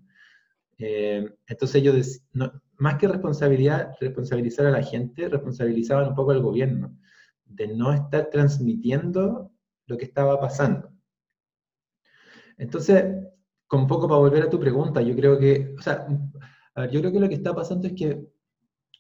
Eh, 0.79 1.29
entonces 1.47 1.83
ellos, 1.83 2.23
más 2.77 2.99
que 2.99 3.09
responsabilidad, 3.09 3.95
responsabilizar 4.01 4.67
a 4.67 4.71
la 4.71 4.83
gente, 4.83 5.29
responsabilizaban 5.29 6.09
un 6.09 6.15
poco 6.15 6.31
al 6.31 6.41
gobierno, 6.41 6.97
de 7.45 7.69
no 7.69 7.93
estar 7.93 8.31
transmitiendo 8.31 9.51
lo 9.87 9.97
que 9.97 10.05
estaba 10.05 10.41
pasando. 10.41 10.93
Entonces, 12.59 13.05
con 13.69 13.87
poco 13.87 14.09
para 14.09 14.19
volver 14.19 14.43
a 14.43 14.51
tu 14.51 14.59
pregunta, 14.59 15.01
yo 15.03 15.15
creo 15.15 15.39
que, 15.39 15.75
o 15.79 15.83
sea, 15.83 16.09
yo 16.91 17.01
creo 17.01 17.13
que 17.13 17.21
lo 17.21 17.29
que 17.29 17.35
está 17.35 17.55
pasando 17.55 17.87
es 17.87 17.93
que 17.95 18.27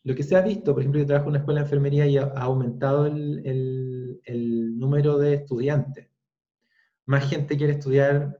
lo 0.05 0.15
que 0.15 0.23
se 0.23 0.37
ha 0.37 0.43
visto, 0.43 0.73
por 0.73 0.83
ejemplo, 0.83 1.01
yo 1.01 1.07
trabajo 1.07 1.27
en 1.27 1.31
una 1.31 1.39
escuela 1.41 1.61
de 1.61 1.67
enfermería 1.67 2.07
y 2.07 2.17
ha, 2.19 2.25
aumentado 2.37 3.07
el, 3.07 4.21
el, 4.25 4.79
número 4.79 5.19
de 5.19 5.35
estudiantes. 5.35 6.09
Más 7.07 7.29
gente 7.29 7.57
quiere 7.57 7.75
estudiar, 7.75 8.39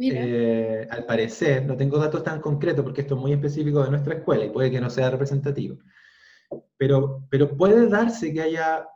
eh, 0.00 0.86
al 0.90 1.04
parecer, 1.06 1.66
no 1.66 1.76
tengo 1.76 1.98
datos 1.98 2.22
tan 2.22 2.40
concretos 2.40 2.84
porque 2.84 3.00
esto 3.00 3.16
es 3.16 3.20
muy 3.20 3.32
específico 3.32 3.82
de 3.82 3.90
nuestra 3.90 4.14
escuela 4.14 4.44
y 4.44 4.50
puede 4.50 4.70
que 4.70 4.80
no 4.80 4.90
sea 4.90 5.10
representativo. 5.10 5.78
Pero, 6.76 7.26
pero 7.30 7.56
puede 7.56 7.88
darse 7.88 8.32
que 8.32 8.42
haya 8.42 8.86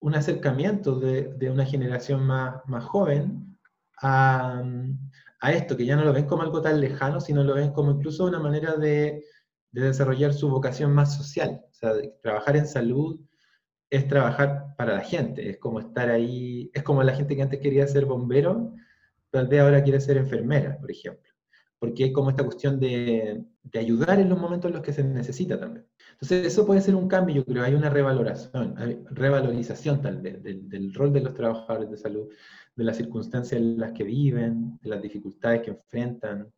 un 0.00 0.14
acercamiento 0.14 1.00
de, 1.00 1.32
de 1.34 1.50
una 1.50 1.64
generación 1.64 2.26
más, 2.26 2.56
más 2.66 2.84
joven 2.84 3.58
a, 4.02 4.62
esto, 5.52 5.76
que 5.76 5.86
ya 5.86 5.96
no 5.96 6.04
lo 6.04 6.12
ven 6.12 6.26
como 6.26 6.42
algo 6.42 6.62
tan 6.62 6.80
lejano, 6.80 7.20
sino 7.20 7.44
lo 7.44 7.54
ven 7.54 7.72
como 7.72 7.92
incluso 7.92 8.24
una 8.24 8.38
manera 8.38 8.76
de, 8.76 9.24
desarrollar 9.72 10.32
su 10.32 10.48
vocación 10.48 10.92
más 10.92 11.16
social. 11.16 11.60
O 11.70 11.74
sea, 11.74 11.92
trabajar 12.22 12.56
en 12.56 12.66
salud 12.66 13.20
es 13.90 14.06
trabajar 14.08 14.74
para 14.76 14.94
la 14.94 15.00
gente, 15.00 15.50
es 15.50 15.58
como 15.58 15.80
estar 15.80 16.10
ahí, 16.10 16.70
es 16.72 16.82
como 16.82 17.02
la 17.02 17.14
gente 17.14 17.36
que 17.36 17.42
antes 17.42 17.60
quería 17.60 17.86
ser 17.86 18.06
bombero, 18.06 18.72
tal 19.30 19.48
vez 19.48 19.60
ahora 19.60 19.82
quiere 19.82 20.00
ser 20.00 20.16
enfermera, 20.16 20.78
por 20.78 20.90
ejemplo. 20.90 21.33
Porque 21.84 22.04
hay 22.04 22.12
como 22.12 22.30
esta 22.30 22.44
cuestión 22.44 22.80
de, 22.80 23.44
ayudar 23.74 24.18
en 24.18 24.30
los 24.30 24.40
momentos 24.40 24.70
en 24.70 24.76
los 24.76 24.82
que 24.82 24.94
se 24.94 25.04
necesita 25.04 25.60
también. 25.60 25.86
Entonces, 26.12 26.46
eso 26.46 26.64
puede 26.64 26.80
ser 26.80 26.94
un 26.94 27.08
cambio, 27.08 27.36
yo 27.36 27.44
creo, 27.44 27.62
hay 27.62 27.74
una 27.74 27.90
revaloración, 27.90 28.74
revalorización 29.10 30.00
tal 30.00 30.22
vez 30.22 30.42
del, 30.42 30.66
del 30.66 30.94
rol 30.94 31.12
de 31.12 31.20
los 31.20 31.34
trabajadores 31.34 31.90
de 31.90 31.98
salud, 31.98 32.28
de 32.74 32.84
las 32.84 32.96
circunstancias 32.96 33.60
en 33.60 33.78
las 33.78 33.92
que 33.92 34.04
viven, 34.04 34.78
de 34.80 34.88
las 34.88 35.02
dificultades 35.02 35.60
que 35.60 35.72
enfrentan. 35.72 36.50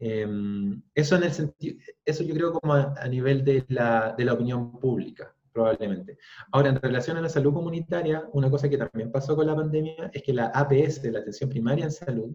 Em, 0.00 0.82
eso, 0.92 1.14
en 1.14 1.22
el 1.22 1.32
sentido, 1.32 1.78
eso 2.04 2.24
yo 2.24 2.34
creo 2.34 2.52
como 2.52 2.74
a, 2.74 3.06
nivel 3.08 3.44
de 3.44 3.64
la, 3.68 4.12
de 4.18 4.24
la, 4.24 4.32
opinión 4.32 4.80
pública, 4.80 5.32
probablemente. 5.52 6.18
Ahora, 6.50 6.70
en 6.70 6.82
relación 6.82 7.16
a 7.16 7.20
la 7.20 7.28
salud 7.28 7.54
comunitaria, 7.54 8.28
una 8.32 8.50
cosa 8.50 8.68
que 8.68 8.78
también 8.78 9.12
pasó 9.12 9.36
con 9.36 9.46
la 9.46 9.54
pandemia 9.54 10.10
es 10.12 10.24
que 10.24 10.32
la 10.32 10.46
APS, 10.46 11.04
la 11.04 11.20
atención 11.20 11.48
primaria 11.48 11.84
en 11.84 11.92
salud, 11.92 12.34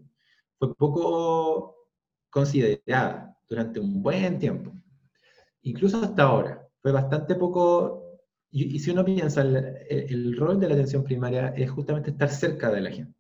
fue 0.58 0.76
poco 0.76 1.78
considerada 2.30 3.38
durante 3.48 3.80
un 3.80 4.02
buen 4.02 4.40
tiempo. 4.40 4.72
Incluso 5.64 6.02
hasta 6.02 6.24
ahora. 6.24 6.68
Fue 6.82 6.92
bastante 6.92 7.36
poco 7.36 8.08
y, 8.50 8.80
si 8.80 8.92
uno 8.92 9.04
piensa, 9.04 9.42
el, 9.42 10.36
rol 10.38 10.60
de 10.60 10.68
la 10.68 10.74
atención 10.74 11.04
primaria 11.04 11.50
es 11.50 11.70
justamente 11.70 12.12
estar 12.12 12.30
cerca 12.30 12.72
de 12.72 12.82
la 12.82 12.92
gente. 12.92 13.14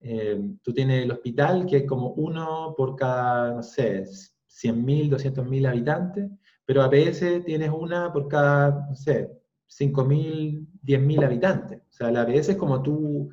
Eh, 0.00 0.40
tú 0.62 0.72
tienes 0.72 1.04
el 1.04 1.12
hospital, 1.12 1.66
que 1.66 1.78
es 1.78 1.86
como 1.86 2.08
uno 2.14 2.74
por 2.76 2.96
cada, 2.96 3.54
no 3.54 3.62
sé, 3.62 4.04
100.000, 4.04 5.10
200.000 5.10 5.68
habitantes, 5.68 6.30
pero 6.64 6.82
APS 6.82 7.44
tienes 7.44 7.70
una 7.70 8.12
por 8.12 8.26
cada, 8.26 8.88
no 8.88 8.96
sé, 8.96 9.30
5.000, 9.68 10.66
10.000 10.82 11.24
habitantes. 11.24 11.80
O 11.80 11.92
sea, 11.92 12.10
la 12.10 12.22
APS 12.22 12.50
es 12.50 12.56
como 12.56 12.82
tu, 12.82 13.30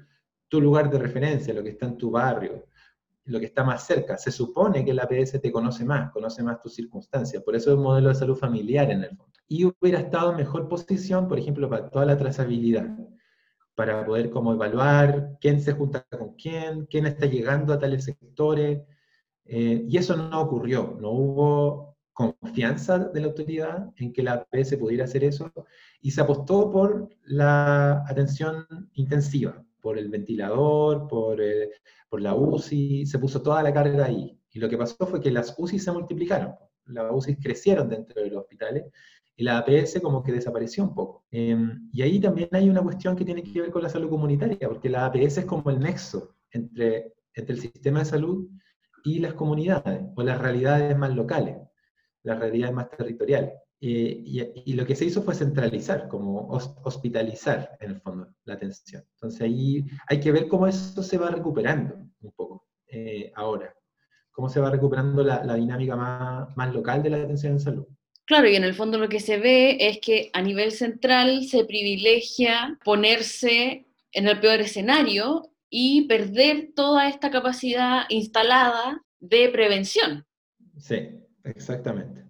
tu 0.47 0.61
lugar 0.61 0.89
de 0.91 0.99
referencia, 0.99 1.53
lo 1.53 1.63
que 1.63 1.69
está 1.69 1.87
en 1.87 1.97
tu 1.97 2.11
barrio, 2.11 2.65
lo 3.29 3.39
que 3.39 3.45
está 3.45 3.63
más 3.63 3.85
cerca. 3.85 4.17
Se 4.17 4.31
supone 4.31 4.83
que 4.83 4.93
la 4.93 5.03
APS 5.03 5.39
te 5.41 5.51
conoce 5.51 5.85
más, 5.85 6.11
conoce 6.11 6.43
más 6.43 6.61
tus 6.61 6.73
circunstancias. 6.73 7.41
Por 7.43 7.55
eso 7.55 7.71
es 7.71 7.77
un 7.77 7.83
modelo 7.83 8.09
de 8.09 8.15
salud 8.15 8.35
familiar 8.35 8.89
en 8.91 9.03
el 9.03 9.09
fondo 9.09 9.39
y 9.49 9.65
hubiera 9.65 9.99
estado 9.99 10.31
en 10.31 10.37
mejor 10.37 10.69
posición, 10.69 11.27
por 11.27 11.39
ejemplo, 11.39 11.67
para 11.69 11.89
toda 11.89 12.05
la 12.05 12.17
trazabilidad, 12.17 12.87
para 13.75 14.05
poder 14.05 14.29
como 14.29 14.53
evaluar 14.53 15.37
quién 15.41 15.59
se 15.59 15.73
junta 15.73 16.05
con 16.17 16.35
quién, 16.35 16.85
quién 16.85 17.07
está 17.07 17.25
llegando 17.25 17.73
a 17.73 17.79
tales 17.79 18.05
sectores, 18.05 18.83
eh, 19.45 19.83
y 19.87 19.97
eso 19.97 20.15
no 20.15 20.39
ocurrió, 20.39 20.95
no 21.01 21.09
hubo 21.09 21.97
confianza 22.13 22.99
de 22.99 23.21
la 23.21 23.27
autoridad 23.27 23.91
en 23.95 24.13
que 24.13 24.21
la 24.21 24.33
APS 24.33 24.77
pudiera 24.77 25.05
hacer 25.05 25.23
eso, 25.23 25.51
y 25.99 26.11
se 26.11 26.21
apostó 26.21 26.69
por 26.69 27.09
la 27.23 28.03
atención 28.07 28.67
intensiva, 28.93 29.63
por 29.81 29.97
el 29.97 30.09
ventilador, 30.09 31.07
por, 31.07 31.41
eh, 31.41 31.71
por 32.09 32.21
la 32.21 32.35
UCI, 32.35 33.05
se 33.05 33.19
puso 33.19 33.41
toda 33.41 33.63
la 33.63 33.73
carga 33.73 34.05
ahí. 34.05 34.37
Y 34.51 34.59
lo 34.59 34.67
que 34.67 34.77
pasó 34.77 35.05
fue 35.05 35.21
que 35.21 35.31
las 35.31 35.55
UCI 35.57 35.79
se 35.79 35.91
multiplicaron, 35.91 36.55
las 36.85 37.11
UCI 37.11 37.35
crecieron 37.37 37.87
dentro 37.87 38.21
de 38.21 38.29
los 38.29 38.41
hospitales, 38.41 38.85
y 39.35 39.43
la 39.43 39.59
APS 39.59 40.01
como 40.01 40.21
que 40.21 40.33
desapareció 40.33 40.83
un 40.83 40.93
poco. 40.93 41.23
Em, 41.31 41.89
y 41.93 42.01
ahí 42.01 42.19
también 42.19 42.49
hay 42.51 42.69
una 42.69 42.81
cuestión 42.81 43.15
que 43.15 43.23
tiene 43.23 43.43
que 43.43 43.61
ver 43.61 43.71
con 43.71 43.83
la 43.83 43.89
salud 43.89 44.09
comunitaria, 44.09 44.67
porque 44.67 44.89
la 44.89 45.05
APS 45.05 45.37
es 45.37 45.45
como 45.45 45.69
el 45.69 45.79
nexo 45.79 46.35
entre, 46.51 47.13
entre 47.33 47.55
el 47.55 47.61
sistema 47.61 47.99
de 47.99 48.05
salud 48.05 48.49
y 49.03 49.19
las 49.19 49.33
comunidades, 49.35 50.01
o 50.15 50.23
las 50.23 50.41
realidades 50.41 50.97
más 50.97 51.15
locales, 51.15 51.57
las 52.23 52.39
realidades 52.39 52.75
más 52.75 52.89
territoriales. 52.89 53.53
Y, 53.81 54.41
y, 54.65 54.73
lo 54.73 54.85
que 54.85 54.95
se 54.95 55.05
hizo 55.05 55.21
fue 55.21 55.35
centralizar, 55.35 56.09
como 56.09 56.49
hospitalizar 56.83 57.77
en 57.79 57.91
el 57.91 58.01
fondo 58.01 58.27
la 58.43 58.55
atención. 58.55 59.05
Entonces 59.13 59.41
ahí 59.41 59.85
hay 60.07 60.19
que 60.19 60.33
ver 60.33 60.49
cómo 60.49 60.67
eso 60.67 61.01
se 61.01 61.17
va 61.17 61.29
recuperando 61.29 61.95
un 62.19 62.31
poco 62.33 62.67
eh, 62.87 63.31
ahora, 63.35 63.73
cómo 64.31 64.49
se 64.49 64.59
va 64.59 64.69
recuperando 64.69 65.23
la, 65.23 65.45
la 65.45 65.55
dinámica 65.55 65.95
más, 65.95 66.57
más 66.57 66.73
local 66.73 67.01
de 67.03 67.09
la 67.09 67.17
atención 67.17 67.53
en 67.53 67.59
salud. 67.59 67.87
Claro, 68.25 68.49
y 68.49 68.55
en 68.55 68.63
el 68.63 68.73
fondo 68.73 68.97
lo 68.97 69.09
que 69.09 69.21
se 69.21 69.37
ve 69.37 69.77
es 69.79 69.99
que 70.01 70.29
a 70.33 70.41
nivel 70.41 70.71
central 70.71 71.45
se 71.45 71.63
privilegia 71.63 72.77
ponerse 72.83 73.85
en 74.11 74.27
el 74.27 74.39
peor 74.39 74.59
escenario 74.59 75.49
y 75.69 76.07
perder 76.07 76.71
toda 76.75 77.07
esta 77.07 77.31
capacidad 77.31 78.03
instalada 78.09 79.03
de 79.19 79.49
prevención. 79.49 80.25
Sí, 80.77 81.09
exactamente. 81.43 82.25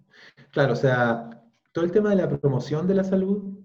Claro, 0.50 0.72
o 0.72 0.76
sea, 0.76 1.39
todo 1.72 1.84
el 1.84 1.92
tema 1.92 2.10
de 2.10 2.16
la 2.16 2.28
promoción 2.28 2.86
de 2.86 2.94
la 2.94 3.04
salud, 3.04 3.58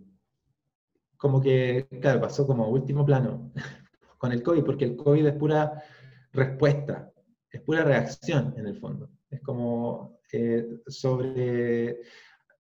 como 1.17 1.41
que, 1.41 1.87
claro, 2.01 2.21
pasó 2.21 2.45
como 2.45 2.69
último 2.69 3.05
plano 3.05 3.51
con 4.17 4.31
el 4.31 4.43
COVID, 4.43 4.63
porque 4.63 4.85
el 4.85 4.95
COVID 4.95 5.25
es 5.25 5.35
pura 5.35 5.83
respuesta, 6.31 7.11
es 7.49 7.61
pura 7.61 7.83
reacción 7.83 8.53
en 8.57 8.67
el 8.67 8.77
fondo. 8.77 9.09
Es 9.29 9.41
como 9.41 10.19
eh, 10.31 10.81
sobre 10.87 12.01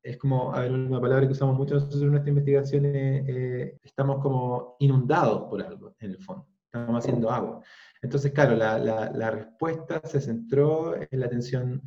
es 0.05 0.17
como, 0.17 0.53
a 0.53 0.61
ver, 0.61 0.71
una 0.71 1.01
palabra 1.01 1.25
que 1.25 1.33
usamos 1.33 1.57
mucho 1.57 1.73
nosotros 1.73 2.03
en 2.03 2.11
nuestra 2.11 2.29
investigación, 2.29 2.85
eh, 2.85 3.79
estamos 3.81 4.21
como 4.21 4.75
inundados 4.79 5.49
por 5.49 5.63
algo, 5.63 5.95
en 5.99 6.11
el 6.11 6.19
fondo, 6.19 6.47
estamos 6.63 7.03
haciendo 7.03 7.31
agua. 7.31 7.61
Entonces, 8.03 8.31
claro, 8.31 8.55
la, 8.55 8.77
la, 8.77 9.31
respuesta 9.31 9.99
se 10.05 10.21
centró 10.21 10.95
en 10.95 11.19
la 11.19 11.25
atención 11.25 11.81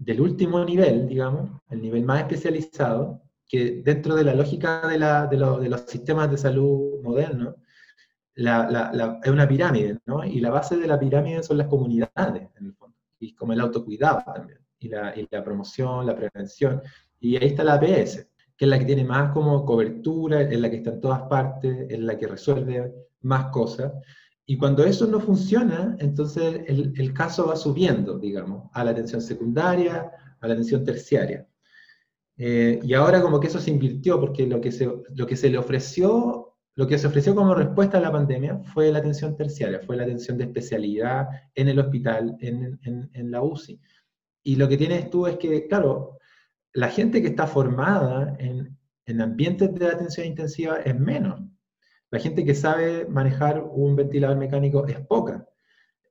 del 0.00 0.22
último 0.22 0.64
nivel, 0.64 1.06
digamos, 1.06 1.50
el 1.68 1.82
nivel 1.82 2.04
más 2.04 2.20
especializado, 2.22 3.20
que 3.46 3.82
dentro 3.84 4.14
de 4.14 4.24
la 4.24 4.34
lógica 4.34 4.88
de, 4.88 4.98
la, 4.98 5.26
de, 5.26 5.36
los 5.36 5.80
sistemas 5.82 6.30
de 6.30 6.38
salud 6.38 7.02
modernos, 7.02 7.56
es 8.34 9.30
una 9.30 9.46
pirámide, 9.46 9.98
¿no? 10.06 10.24
Y 10.24 10.40
la 10.40 10.50
base 10.50 10.78
de 10.78 10.86
la 10.86 10.98
pirámide 10.98 11.42
son 11.42 11.58
las 11.58 11.66
comunidades, 11.66 12.48
en 12.58 12.66
el 12.66 12.72
fondo, 12.72 12.96
y 13.18 13.34
como 13.34 13.52
el 13.52 13.60
autocuidado 13.60 14.22
también, 14.34 14.60
y 14.78 14.88
la, 14.88 15.14
y 15.14 15.28
la 15.30 15.44
promoción, 15.44 16.06
la 16.06 16.16
prevención. 16.16 16.80
Y 17.18 17.36
ahí 17.36 17.48
está 17.48 17.62
la 17.62 17.74
APS, 17.74 18.26
que 18.56 18.64
es 18.64 18.68
la 18.68 18.78
que 18.78 18.86
tiene 18.86 19.04
más 19.04 19.32
como 19.32 19.66
cobertura, 19.66 20.40
es 20.40 20.58
la 20.58 20.70
que 20.70 20.76
está 20.76 20.92
en 20.92 21.00
todas 21.02 21.22
partes, 21.22 21.90
es 21.90 21.98
la 21.98 22.16
que 22.16 22.26
resuelve 22.26 22.90
más 23.20 23.50
cosas. 23.50 23.92
Y 24.50 24.56
cuando 24.56 24.84
eso 24.84 25.06
no 25.06 25.20
funciona, 25.20 25.94
entonces 26.00 26.62
el, 26.66 27.14
caso 27.14 27.46
va 27.46 27.54
subiendo, 27.54 28.18
digamos, 28.18 28.68
a 28.72 28.82
la 28.82 28.90
atención 28.90 29.22
secundaria, 29.22 30.10
a 30.40 30.48
la 30.48 30.54
atención 30.54 30.84
terciaria. 30.84 31.46
Eh, 32.36 32.80
y 32.82 32.94
ahora 32.94 33.22
como 33.22 33.38
que 33.38 33.46
eso 33.46 33.60
se 33.60 33.70
invirtió, 33.70 34.18
porque 34.18 34.48
lo 34.48 34.60
que 34.60 34.72
se, 34.72 34.90
lo 35.14 35.24
que 35.24 35.36
se 35.36 35.50
le 35.50 35.56
ofreció, 35.56 36.56
lo 36.74 36.88
que 36.88 36.98
se 36.98 37.06
ofreció 37.06 37.32
como 37.36 37.54
respuesta 37.54 37.98
a 37.98 38.00
la 38.00 38.10
pandemia 38.10 38.58
fue 38.74 38.90
la 38.90 38.98
atención 38.98 39.36
terciaria, 39.36 39.78
fue 39.86 39.96
la 39.96 40.02
atención 40.02 40.36
de 40.36 40.46
especialidad 40.46 41.28
en 41.54 41.68
el 41.68 41.78
hospital, 41.78 42.36
en, 42.40 42.76
en, 42.82 43.08
en 43.14 43.30
la 43.30 43.42
UCI. 43.42 43.80
Y 44.42 44.56
lo 44.56 44.68
que 44.68 44.76
tienes 44.76 45.10
tú 45.10 45.28
es 45.28 45.36
que, 45.36 45.68
claro, 45.68 46.18
la 46.72 46.88
gente 46.88 47.22
que 47.22 47.28
está 47.28 47.46
formada 47.46 48.34
en, 48.40 48.76
en 49.06 49.20
ambientes 49.20 49.72
de 49.72 49.86
atención 49.86 50.26
intensiva 50.26 50.78
es 50.78 50.98
menos. 50.98 51.40
La 52.10 52.18
gente 52.18 52.44
que 52.44 52.54
sabe 52.54 53.06
manejar 53.06 53.62
un 53.62 53.96
ventilador 53.96 54.36
mecánico 54.36 54.86
es 54.86 55.00
poca. 55.00 55.46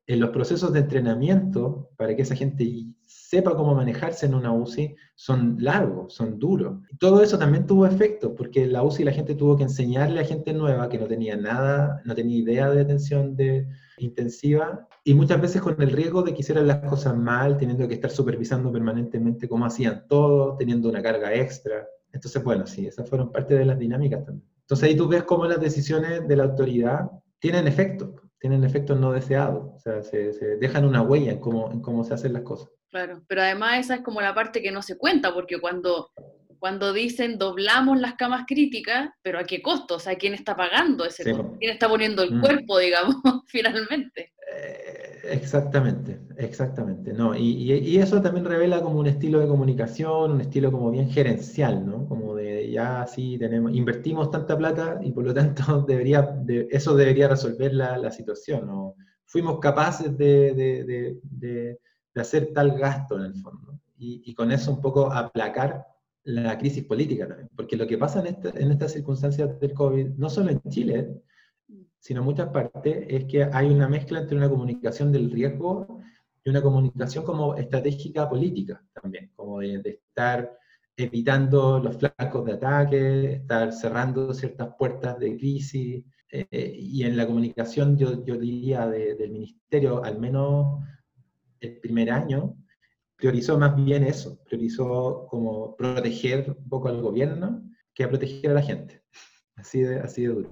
En 0.07 0.19
los 0.19 0.31
procesos 0.31 0.73
de 0.73 0.79
entrenamiento, 0.79 1.91
para 1.95 2.15
que 2.15 2.23
esa 2.23 2.35
gente 2.35 2.85
sepa 3.05 3.55
cómo 3.55 3.75
manejarse 3.75 4.25
en 4.25 4.33
una 4.33 4.51
UCI, 4.51 4.95
son 5.15 5.57
largos, 5.59 6.13
son 6.13 6.39
duros. 6.39 6.79
todo 6.99 7.21
eso 7.21 7.37
también 7.37 7.67
tuvo 7.67 7.85
efecto, 7.85 8.33
porque 8.33 8.65
la 8.65 8.81
UCI 8.81 9.03
la 9.03 9.11
gente 9.11 9.35
tuvo 9.35 9.55
que 9.55 9.63
enseñarle 9.63 10.21
a 10.21 10.25
gente 10.25 10.53
nueva 10.53 10.89
que 10.89 10.97
no 10.97 11.05
tenía 11.05 11.35
nada, 11.35 12.01
no 12.05 12.15
tenía 12.15 12.39
idea 12.39 12.71
de 12.71 12.81
atención 12.81 13.35
de, 13.35 13.67
intensiva, 13.99 14.87
y 15.03 15.13
muchas 15.13 15.41
veces 15.41 15.61
con 15.61 15.81
el 15.81 15.91
riesgo 15.91 16.23
de 16.23 16.33
que 16.33 16.41
hicieran 16.41 16.67
las 16.67 16.79
cosas 16.89 17.15
mal, 17.15 17.57
teniendo 17.57 17.87
que 17.87 17.93
estar 17.93 18.11
supervisando 18.11 18.71
permanentemente 18.71 19.47
cómo 19.47 19.65
hacían 19.65 20.05
todo, 20.07 20.55
teniendo 20.57 20.89
una 20.89 21.01
carga 21.01 21.33
extra. 21.33 21.87
Entonces, 22.11 22.43
bueno, 22.43 22.65
sí, 22.65 22.87
esas 22.87 23.07
fueron 23.07 23.31
parte 23.31 23.55
de 23.55 23.65
las 23.65 23.77
dinámicas 23.77 24.25
también. 24.25 24.48
Entonces 24.69 24.89
ahí 24.89 24.95
tú 24.95 25.07
ves 25.07 25.23
cómo 25.23 25.47
las 25.47 25.59
decisiones 25.59 26.27
de 26.27 26.35
la 26.35 26.43
autoridad 26.43 27.09
tienen 27.39 27.67
efecto, 27.67 28.13
tienen 28.39 28.63
efectos 28.63 28.99
no 28.99 29.11
deseados, 29.11 29.73
o 29.75 29.79
sea, 29.79 30.03
se, 30.03 30.31
dejan 30.57 30.85
una 30.85 31.01
huella 31.01 31.31
en 31.31 31.39
cómo, 31.39 31.71
en 31.71 31.81
cómo 31.81 32.03
se 32.03 32.13
hacen 32.13 32.33
las 32.33 32.43
cosas. 32.43 32.69
Claro, 32.91 33.23
pero 33.27 33.41
además 33.41 33.79
esa 33.79 33.95
es 33.95 34.01
como 34.01 34.21
la 34.21 34.35
parte 34.35 34.61
que 34.61 34.71
no 34.71 34.83
se 34.83 34.95
cuenta, 34.95 35.33
porque 35.33 35.59
cuando 35.59 36.11
cuando 36.59 36.93
dicen 36.93 37.39
doblamos 37.39 37.99
las 37.99 38.13
camas 38.13 38.43
críticas, 38.45 39.09
pero 39.23 39.39
¿a 39.39 39.43
qué 39.43 39.59
costo? 39.59 39.95
O 39.95 39.99
sea, 39.99 40.15
¿quién 40.15 40.35
está 40.35 40.55
pagando 40.55 41.03
ese 41.03 41.23
costo? 41.23 41.55
¿Quién 41.59 41.71
está 41.71 41.89
poniendo 41.89 42.21
el 42.21 42.35
mm. 42.35 42.41
cuerpo, 42.41 42.77
digamos, 42.77 43.15
finalmente? 43.47 44.33
Eh, 44.55 44.88
exactamente, 45.31 46.19
exactamente. 46.37 47.13
No, 47.13 47.35
y, 47.35 47.71
y, 47.71 47.97
eso 47.97 48.21
también 48.21 48.45
revela 48.45 48.81
como 48.81 48.99
un 48.99 49.07
estilo 49.07 49.39
de 49.39 49.47
comunicación, 49.47 50.31
un 50.31 50.41
estilo 50.41 50.71
como 50.71 50.91
bien 50.91 51.09
gerencial, 51.09 51.85
¿no? 51.85 52.07
Como 52.07 52.35
de 52.35 52.71
ya 52.71 53.01
así 53.01 53.37
tenemos, 53.37 53.73
invertimos 53.73 54.31
tanta 54.31 54.57
plata 54.57 54.99
y 55.01 55.11
por 55.11 55.23
lo 55.25 55.33
tanto 55.33 55.81
debería, 55.87 56.21
de, 56.21 56.67
eso 56.71 56.95
debería 56.95 57.27
resolver 57.27 57.73
la, 57.73 57.97
la 57.97 58.11
situación, 58.11 58.67
¿no? 58.67 58.95
Fuimos 59.25 59.59
capaces 59.59 60.17
de, 60.17 60.53
de, 60.53 61.19
de, 61.23 61.79
hacer 62.15 62.51
tal 62.53 62.77
gasto 62.77 63.15
en 63.17 63.25
el 63.25 63.35
fondo. 63.35 63.79
Y, 63.97 64.21
y, 64.25 64.33
con 64.33 64.51
eso 64.51 64.71
un 64.71 64.81
poco 64.81 65.11
aplacar 65.11 65.85
la 66.23 66.57
crisis 66.57 66.83
política 66.83 67.27
también, 67.27 67.49
porque 67.55 67.77
lo 67.77 67.87
que 67.87 67.97
pasa 67.97 68.23
en, 68.25 68.37
en 68.55 68.71
estas 68.71 68.93
circunstancias 68.93 69.59
del 69.59 69.73
COVID, 69.73 70.09
no 70.17 70.29
solo 70.29 70.51
en 70.51 70.61
Chile, 70.69 71.21
sino 71.99 72.23
muchas 72.23 72.49
partes, 72.49 73.05
es 73.07 73.25
que 73.25 73.43
hay 73.43 73.69
una 73.69 73.87
mezcla 73.87 74.19
entre 74.19 74.37
una 74.37 74.49
comunicación 74.49 75.11
del 75.11 75.31
riesgo 75.31 76.01
y 76.43 76.49
una 76.49 76.61
comunicación 76.61 77.23
como 77.23 77.55
estratégica 77.55 78.29
política 78.29 78.81
también, 78.93 79.31
como 79.35 79.59
de, 79.59 80.01
estar 80.07 80.57
evitando 80.95 81.79
los 81.79 81.97
flancos 81.97 82.45
de 82.45 82.53
ataque, 82.53 83.33
estar 83.33 83.71
cerrando 83.73 84.33
ciertas 84.33 84.69
puertas 84.77 85.19
de 85.19 85.37
crisis, 85.37 86.03
eh, 86.31 86.75
y 86.77 87.03
en 87.03 87.17
la 87.17 87.25
comunicación 87.25 87.97
yo, 87.97 88.23
yo 88.23 88.37
diría 88.37 88.87
del 88.87 89.31
ministerio, 89.31 90.03
al 90.03 90.19
menos 90.19 90.83
el 91.59 91.79
primer 91.79 92.11
año, 92.11 92.55
priorizó 93.15 93.57
más 93.57 93.75
bien 93.75 94.03
eso, 94.03 94.39
priorizó 94.45 95.27
como 95.29 95.75
proteger 95.75 96.55
un 96.57 96.69
poco 96.69 96.87
al 96.87 97.01
gobierno 97.01 97.69
que 97.93 98.03
a 98.05 98.09
proteger 98.09 98.51
a 98.51 98.55
la 98.55 98.61
gente. 98.61 99.03
Así 99.55 99.81
de, 99.81 99.99
así 99.99 100.21
de 100.21 100.29
duro. 100.29 100.49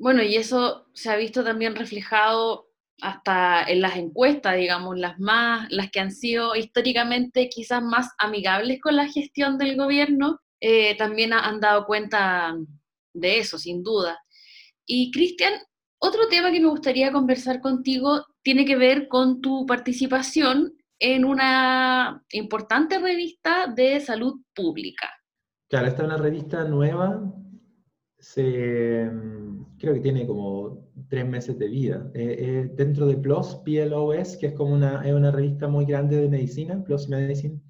Bueno, 0.00 0.22
y 0.22 0.36
eso 0.36 0.86
se 0.94 1.10
ha 1.10 1.16
visto 1.16 1.44
también 1.44 1.76
reflejado 1.76 2.70
hasta 3.02 3.64
en 3.64 3.82
las 3.82 3.96
encuestas, 3.96 4.56
digamos, 4.56 4.98
las 4.98 5.18
más, 5.18 5.70
las 5.70 5.90
que 5.90 6.00
han 6.00 6.10
sido 6.10 6.56
históricamente 6.56 7.50
quizás 7.50 7.82
más 7.82 8.08
amigables 8.16 8.80
con 8.80 8.96
la 8.96 9.08
gestión 9.08 9.58
del 9.58 9.76
gobierno, 9.76 10.40
eh, 10.58 10.96
también 10.96 11.34
han 11.34 11.60
dado 11.60 11.84
cuenta 11.84 12.56
de 13.12 13.38
eso, 13.38 13.58
sin 13.58 13.82
duda. 13.82 14.18
Y 14.86 15.10
Cristian, 15.10 15.52
otro 15.98 16.28
tema 16.28 16.50
que 16.50 16.60
me 16.60 16.68
gustaría 16.68 17.12
conversar 17.12 17.60
contigo 17.60 18.24
tiene 18.42 18.64
que 18.64 18.76
ver 18.76 19.06
con 19.06 19.42
tu 19.42 19.66
participación 19.66 20.78
en 20.98 21.26
una 21.26 22.24
importante 22.32 22.98
revista 22.98 23.66
de 23.66 24.00
salud 24.00 24.40
pública. 24.54 25.10
Claro, 25.68 25.88
esta 25.88 26.02
es 26.02 26.08
una 26.08 26.16
revista 26.16 26.64
nueva, 26.64 27.20
se, 28.20 29.10
creo 29.78 29.94
que 29.94 30.00
tiene 30.00 30.26
como 30.26 30.86
tres 31.08 31.26
meses 31.26 31.58
de 31.58 31.68
vida. 31.68 32.10
Eh, 32.14 32.36
eh, 32.38 32.70
dentro 32.74 33.06
de 33.06 33.16
PLOS, 33.16 33.62
PLOS, 33.64 34.36
que 34.36 34.48
es 34.48 34.52
como 34.52 34.74
una, 34.74 35.06
es 35.06 35.14
una 35.14 35.30
revista 35.30 35.68
muy 35.68 35.86
grande 35.86 36.16
de 36.16 36.28
medicina, 36.28 36.84
PLOS 36.84 37.08
Medicine, 37.08 37.60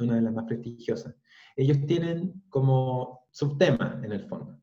una 0.00 0.16
de 0.16 0.22
las 0.22 0.32
más 0.32 0.46
prestigiosas. 0.46 1.14
Ellos 1.56 1.78
tienen 1.86 2.42
como 2.48 3.26
subtema 3.30 4.00
en 4.02 4.12
el 4.12 4.26
fondo. 4.26 4.58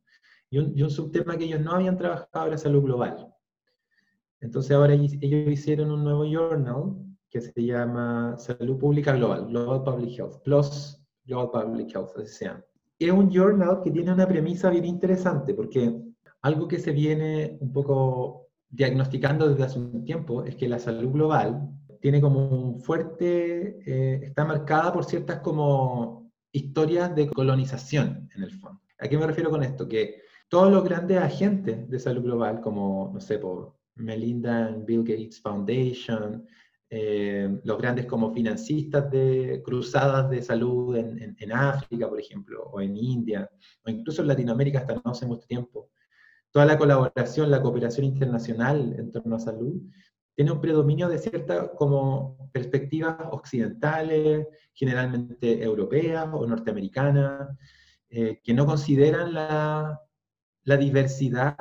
Y 0.50 0.58
un, 0.58 0.76
y 0.76 0.82
un 0.82 0.90
subtema 0.90 1.38
que 1.38 1.46
ellos 1.46 1.62
no 1.62 1.72
habían 1.72 1.98
trabajado 1.98 2.48
era 2.48 2.58
salud 2.58 2.84
global. 2.84 3.32
Entonces 4.40 4.72
ahora 4.72 4.94
ellos 4.94 5.14
hicieron 5.22 5.92
un 5.92 6.04
nuevo 6.04 6.26
journal 6.26 6.96
que 7.30 7.42
se 7.42 7.54
llama 7.64 8.36
Salud 8.38 8.78
Pública 8.78 9.14
Global, 9.14 9.48
Global 9.48 9.84
Public 9.84 10.18
Health, 10.18 10.42
Plus 10.44 11.04
Global 11.26 11.52
Public 11.52 11.94
Health, 11.94 12.18
así 12.18 12.28
se. 12.28 12.52
Es 13.00 13.12
un 13.12 13.30
journal 13.30 13.82
que 13.84 13.92
tiene 13.92 14.12
una 14.12 14.28
premisa 14.28 14.70
bien 14.70 14.86
interesante, 14.86 15.54
porque 15.54 15.94
algo 16.42 16.68
que 16.68 16.80
se 16.80 16.92
viene 16.92 17.58
un 17.60 17.72
poco 17.72 18.48
diagnosticando 18.70 19.48
desde 19.48 19.64
hace 19.64 19.80
un 19.80 20.04
tiempo 20.04 20.44
es 20.44 20.56
que 20.56 20.68
la 20.68 20.80
salud 20.80 21.12
global 21.12 21.70
tiene 22.02 22.22
como 22.22 22.48
un 22.48 22.80
fuerte, 22.80 23.80
eh, 23.86 24.20
está 24.24 24.46
marcada 24.46 24.94
por 24.94 25.06
ciertas 25.06 25.40
como 25.40 26.32
historias 26.52 27.16
de 27.16 27.30
colonización 27.30 28.30
en 28.36 28.44
el 28.44 28.52
fondo. 28.52 28.82
¿A 29.00 29.08
qué 29.08 29.18
me 29.18 29.28
refiero 29.28 29.50
con 29.50 29.64
esto? 29.64 29.88
Que 29.88 30.22
todos 30.50 30.72
los 30.72 30.84
grandes 30.84 31.18
agentes 31.18 31.90
de 31.90 32.00
salud 32.00 32.24
global, 32.24 32.62
como, 32.62 33.12
no 33.14 33.20
sé, 33.20 33.38
por 33.38 33.78
Melinda 33.96 34.76
Bill 34.86 35.04
Gates 35.04 35.42
Foundation, 35.42 36.46
eh, 36.90 37.60
los 37.66 37.78
grandes 37.78 38.06
como 38.06 38.34
financistas 38.34 39.12
de 39.12 39.62
cruzadas 39.64 40.30
de 40.30 40.42
salud 40.42 40.96
en, 40.96 41.36
en, 41.38 41.52
África, 41.52 42.08
por 42.08 42.20
ejemplo, 42.20 42.64
o 42.64 42.80
en 42.80 42.96
India, 42.96 43.50
o 43.84 43.90
incluso 43.90 44.22
en 44.22 44.30
Latinoamérica 44.30 44.80
hasta 44.80 44.96
no 44.96 45.12
hace 45.12 45.26
mucho 45.26 45.46
tiempo. 45.48 45.90
Toda 46.50 46.66
la 46.66 46.78
colaboración, 46.78 47.52
la 47.52 47.62
cooperación 47.62 48.06
internacional 48.06 48.96
en 48.98 49.12
torno 49.12 49.36
a 49.36 49.40
salud, 49.40 49.82
tiene 50.34 50.52
un 50.52 50.62
predominio 50.62 51.10
de 51.10 51.18
ciertas 51.18 51.72
como 51.78 52.50
perspectivas 52.54 53.18
occidentales, 53.32 54.48
generalmente 54.74 55.62
europeas 55.62 56.30
o 56.32 56.46
norteamericanas, 56.48 57.50
eh, 58.10 58.40
que 58.42 58.54
no 58.54 58.66
consideran 58.66 59.34
la, 59.34 60.00
la 60.64 60.78
diversidad 60.78 61.58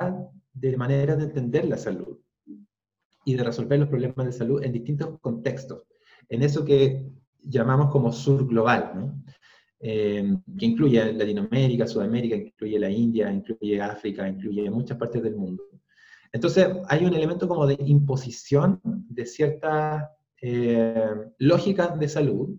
de 0.53 0.77
maneras 0.77 1.17
de 1.17 1.25
entender 1.25 1.65
la 1.65 1.77
salud 1.77 2.17
y 3.27 3.35
de 3.35 3.43
resolver 3.43 3.77
los 3.77 3.89
problemas 3.89 4.25
de 4.25 4.31
salud 4.31 4.63
en 4.63 4.71
distintos 4.71 5.19
contextos, 5.19 5.83
en 6.29 6.43
eso 6.43 6.63
que 6.63 7.05
llamamos 7.41 7.91
como 7.91 8.11
sur 8.11 8.47
global, 8.47 8.91
¿no? 8.95 9.23
Eh, 9.79 10.35
que 10.57 10.65
incluye 10.65 11.13
Latinoamérica, 11.13 11.85
Sudamérica, 11.85 12.35
incluye 12.35 12.79
la 12.79 12.89
India, 12.89 13.31
incluye 13.31 13.81
África, 13.81 14.27
incluye 14.27 14.69
muchas 14.71 14.97
partes 14.97 15.21
del 15.21 15.35
mundo. 15.35 15.61
Entonces 16.31 16.67
hay 16.87 17.05
un 17.05 17.13
elemento 17.13 17.47
como 17.47 17.67
de 17.67 17.77
imposición 17.79 18.79
de 18.83 19.25
ciertas 19.25 20.09
eh, 20.41 21.09
lógicas 21.37 21.99
de 21.99 22.07
salud 22.07 22.57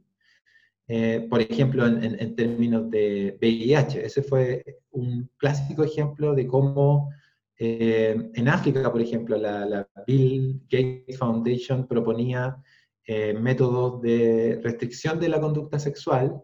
eh, 0.90 1.26
por 1.28 1.42
ejemplo, 1.42 1.86
en, 1.86 2.34
términos 2.34 2.90
de 2.90 3.36
VIH. 3.40 4.06
Ese 4.06 4.22
fue 4.22 4.64
un 4.90 5.30
clásico 5.36 5.84
ejemplo 5.84 6.34
de 6.34 6.46
cómo 6.46 7.10
eh, 7.58 8.30
en 8.34 8.48
África, 8.48 8.90
por 8.90 9.00
ejemplo, 9.00 9.36
la, 9.36 9.88
Bill 10.06 10.62
Gates 10.70 11.18
Foundation 11.18 11.86
proponía 11.88 12.56
eh, 13.04 13.34
métodos 13.34 14.00
de 14.00 14.60
restricción 14.62 15.18
de 15.18 15.28
la 15.28 15.40
conducta 15.40 15.78
sexual, 15.78 16.40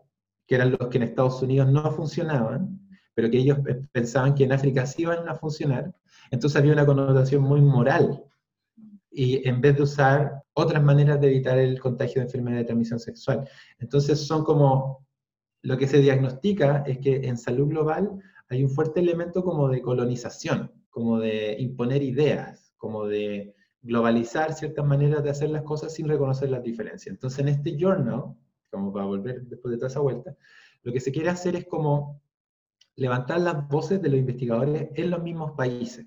que 0.46 0.56
eran 0.56 0.72
los 0.72 0.88
que 0.88 0.98
en 0.98 1.04
Estados 1.04 1.40
Unidos 1.40 1.70
no 1.70 1.90
funcionaban, 1.92 2.80
pero 3.14 3.30
que 3.30 3.38
ellos 3.38 3.58
pensaban 3.92 4.34
que 4.34 4.44
en 4.44 4.52
África 4.52 4.86
sí 4.86 5.02
iban 5.02 5.28
a 5.28 5.36
funcionar. 5.36 5.94
Entonces 6.30 6.60
había 6.60 6.72
una 6.72 6.86
connotación 6.86 7.42
muy 7.42 7.60
moral 7.60 8.24
y 9.10 9.48
en 9.48 9.60
vez 9.60 9.76
de 9.76 9.82
usar 9.84 10.42
otras 10.54 10.82
maneras 10.82 11.20
de 11.20 11.28
evitar 11.28 11.58
el 11.58 11.78
contagio 11.78 12.16
de 12.16 12.26
enfermedad 12.26 12.58
de 12.58 12.64
transmisión 12.64 12.98
sexual. 12.98 13.48
Entonces 13.78 14.26
son 14.26 14.42
como, 14.42 15.06
lo 15.62 15.78
que 15.78 15.86
se 15.86 15.98
diagnostica 15.98 16.82
es 16.86 16.98
que 16.98 17.28
en 17.28 17.38
salud 17.38 17.68
global 17.68 18.18
hay 18.48 18.64
un 18.64 18.70
fuerte 18.70 19.00
elemento 19.00 19.44
como 19.44 19.68
de 19.68 19.80
colonización, 19.80 20.72
como 20.94 21.18
de 21.18 21.56
imponer 21.58 22.04
ideas, 22.04 22.72
como 22.76 23.04
de 23.04 23.52
globalizar 23.82 24.54
ciertas 24.54 24.86
maneras 24.86 25.24
de 25.24 25.30
hacer 25.30 25.50
las 25.50 25.64
cosas 25.64 25.92
sin 25.92 26.06
reconocer 26.06 26.50
las 26.50 26.62
diferencias. 26.62 27.12
Entonces 27.12 27.40
en 27.40 27.48
este 27.48 27.76
journal, 27.76 28.36
como 28.70 28.92
para 28.92 29.04
volver 29.04 29.42
después 29.42 29.72
de 29.72 29.78
toda 29.78 29.88
esa 29.88 29.98
vuelta, 29.98 30.36
lo 30.84 30.92
que 30.92 31.00
se 31.00 31.10
quiere 31.10 31.30
hacer 31.30 31.56
es 31.56 31.66
como 31.66 32.22
levantar 32.94 33.40
las 33.40 33.66
voces 33.66 34.00
de 34.00 34.08
los 34.08 34.20
investigadores 34.20 34.90
en 34.94 35.10
los 35.10 35.20
mismos 35.20 35.50
países. 35.56 36.06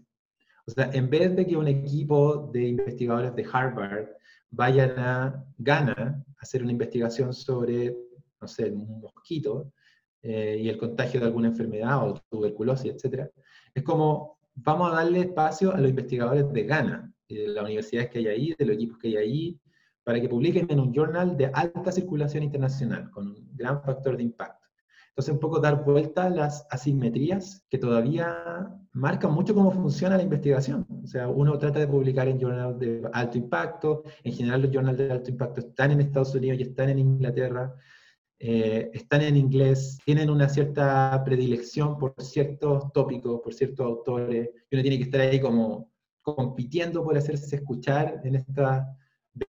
O 0.66 0.72
sea, 0.72 0.90
en 0.94 1.10
vez 1.10 1.36
de 1.36 1.46
que 1.46 1.58
un 1.58 1.68
equipo 1.68 2.50
de 2.54 2.70
investigadores 2.70 3.36
de 3.36 3.46
Harvard 3.52 4.08
vayan 4.52 4.98
a 5.00 5.46
Ghana 5.58 6.24
a 6.26 6.42
hacer 6.42 6.64
una 6.64 6.72
investigación 6.72 7.34
sobre, 7.34 7.94
no 8.40 8.48
sé, 8.48 8.72
un 8.72 9.02
mosquito 9.02 9.74
eh, 10.22 10.58
y 10.62 10.70
el 10.70 10.78
contagio 10.78 11.20
de 11.20 11.26
alguna 11.26 11.50
enfermedad 11.50 12.10
o 12.10 12.24
tuberculosis, 12.30 12.94
etc., 12.94 13.30
es 13.76 13.84
como 13.84 14.37
vamos 14.58 14.92
a 14.92 14.96
darle 14.96 15.22
espacio 15.22 15.74
a 15.74 15.80
los 15.80 15.90
investigadores 15.90 16.52
de 16.52 16.64
Ghana, 16.64 17.14
de 17.30 17.48
las 17.48 17.64
universidades 17.64 18.10
que 18.10 18.20
hay 18.20 18.28
ahí, 18.28 18.56
de 18.58 18.66
los 18.66 18.76
equipos 18.76 18.98
que 18.98 19.08
hay 19.10 19.16
ahí, 19.18 19.62
para 20.04 20.20
que 20.22 20.30
publiquen 20.30 20.68
en 20.70 20.80
un 20.80 20.94
journal 20.94 21.36
de 21.38 21.48
alta 21.54 21.92
circulación 21.92 22.44
internacional, 22.44 23.12
con 23.12 23.28
un 23.28 23.50
gran 23.54 23.82
factor 23.84 24.18
de 24.18 24.24
impacto. 24.24 24.68
Entonces, 25.10 25.34
un 25.34 25.40
poco 25.40 25.60
dar 25.60 25.84
vuelta 25.84 26.26
a 26.26 26.30
las 26.30 26.68
asimetrías 26.70 27.66
que 27.70 27.78
todavía 27.78 28.72
marcan 28.94 29.32
mucho 29.34 29.54
cómo 29.54 29.72
funciona 29.72 30.16
la 30.16 30.24
investigación. 30.24 30.86
O 31.04 31.08
sea, 31.08 31.28
uno 31.28 31.58
trata 31.58 31.80
de 31.80 31.88
publicar 31.88 32.28
en 32.28 32.40
journals 32.40 32.80
de 32.80 33.02
alto 33.14 33.38
impacto, 33.38 34.04
en 34.24 34.34
general 34.34 34.62
los 34.62 34.72
journals 34.72 34.98
de 34.98 35.12
alto 35.12 35.32
impacto 35.32 35.60
están 35.62 35.92
en 35.92 36.02
Estados 36.02 36.36
Unidos 36.36 36.60
y 36.60 36.64
están 36.64 36.90
en 36.90 37.00
Inglaterra, 37.00 37.76
eh, 38.40 38.92
están 38.94 39.22
en 39.22 39.36
inglés, 39.36 39.98
tienen 40.06 40.30
una 40.30 40.48
cierta 40.48 41.24
predilección 41.26 41.98
por 41.98 42.14
ciertos 42.22 42.92
tópicos, 42.94 43.42
por 43.44 43.54
ciertos 43.54 43.86
autores, 43.86 44.50
y 44.70 44.76
uno 44.76 44.82
tiene 44.84 44.98
que 44.98 45.06
estar 45.06 45.22
ahí 45.22 45.40
como 45.40 45.92
compitiendo 46.22 47.04
por 47.04 47.18
hacerse 47.18 47.56
escuchar 47.56 48.22
en 48.24 48.36
estas 48.36 48.86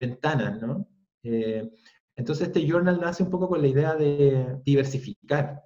ventanas, 0.01 0.61
¿no? 0.61 0.87
Eh, 1.23 1.71
entonces 2.17 2.49
este 2.49 2.67
journal 2.67 3.01
nace 3.01 3.23
un 3.23 3.31
poco 3.31 3.49
con 3.49 3.63
la 3.63 3.69
idea 3.69 3.95
de 3.95 4.59
diversificar 4.65 5.63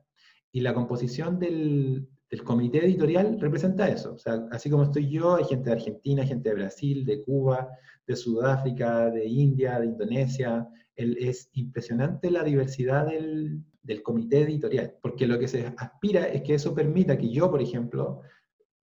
y 0.52 0.60
la 0.60 0.74
composición 0.74 1.38
del, 1.38 2.08
comité 2.44 2.84
editorial 2.84 3.40
representa 3.40 3.88
eso. 3.88 4.14
O 4.14 4.18
sea, 4.18 4.46
así 4.50 4.68
como 4.68 4.84
estoy 4.84 5.08
yo, 5.08 5.36
hay 5.36 5.44
gente 5.44 5.70
de 5.70 5.76
Argentina, 5.76 6.24
gente 6.24 6.50
de 6.50 6.54
Brasil, 6.54 7.04
de 7.04 7.22
Cuba, 7.22 7.68
de 8.06 8.16
Sudáfrica, 8.16 9.10
de 9.10 9.26
India, 9.26 9.78
de 9.80 9.86
Indonesia. 9.86 10.68
es 10.94 11.48
impresionante 11.52 12.30
la 12.30 12.42
diversidad 12.42 13.06
del, 13.06 13.64
comité 14.02 14.42
editorial, 14.42 14.96
porque 15.00 15.26
lo 15.26 15.38
que 15.38 15.48
se 15.48 15.72
aspira 15.78 16.26
es 16.26 16.42
que 16.42 16.54
eso 16.54 16.74
permita 16.74 17.16
que 17.16 17.30
yo, 17.30 17.50
por 17.50 17.62
ejemplo, 17.62 18.20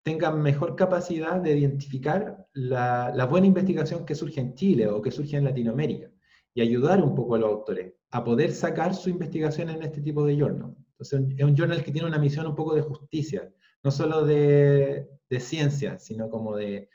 tenga 0.05 0.31
mejor 0.31 0.77
capacidad 0.77 1.41
de 1.41 1.59
identificar 1.59 2.47
la, 2.53 3.11
la 3.13 3.27
buena 3.27 3.49
investigación 3.49 4.05
que 4.05 4.15
surge 4.15 4.41
en 4.41 4.55
Chile 4.55 4.87
o 4.87 5.03
que 5.03 5.11
surge 5.11 5.37
en 5.37 5.45
Latinoamérica 5.45 6.11
y 6.55 6.61
ayudar 6.61 7.03
un 7.03 7.15
poco 7.15 7.35
a 7.35 7.39
los 7.39 7.51
autores 7.51 7.95
a 8.13 8.23
poder 8.23 8.53
sacar 8.53 8.95
su 8.95 9.11
investigación 9.11 9.71
en 9.71 9.83
este 9.83 10.01
tipo 10.01 10.25
de 10.25 10.37
journal. 10.37 10.77
Entonces, 10.99 11.37
es 11.37 11.45
un 11.45 11.57
journal 11.57 11.83
que 11.83 11.93
tiene 11.93 12.09
una 12.09 12.19
misión 12.19 12.47
un 12.47 12.55
poco 12.55 12.75
de 12.75 12.83
justicia, 12.83 13.53
no 13.83 13.91
solo 13.91 14.25
de, 14.25 15.07
de 15.29 15.41
ciencia, 15.41 15.99
sino 15.99 16.31
como 16.31 16.57
de 16.57 16.89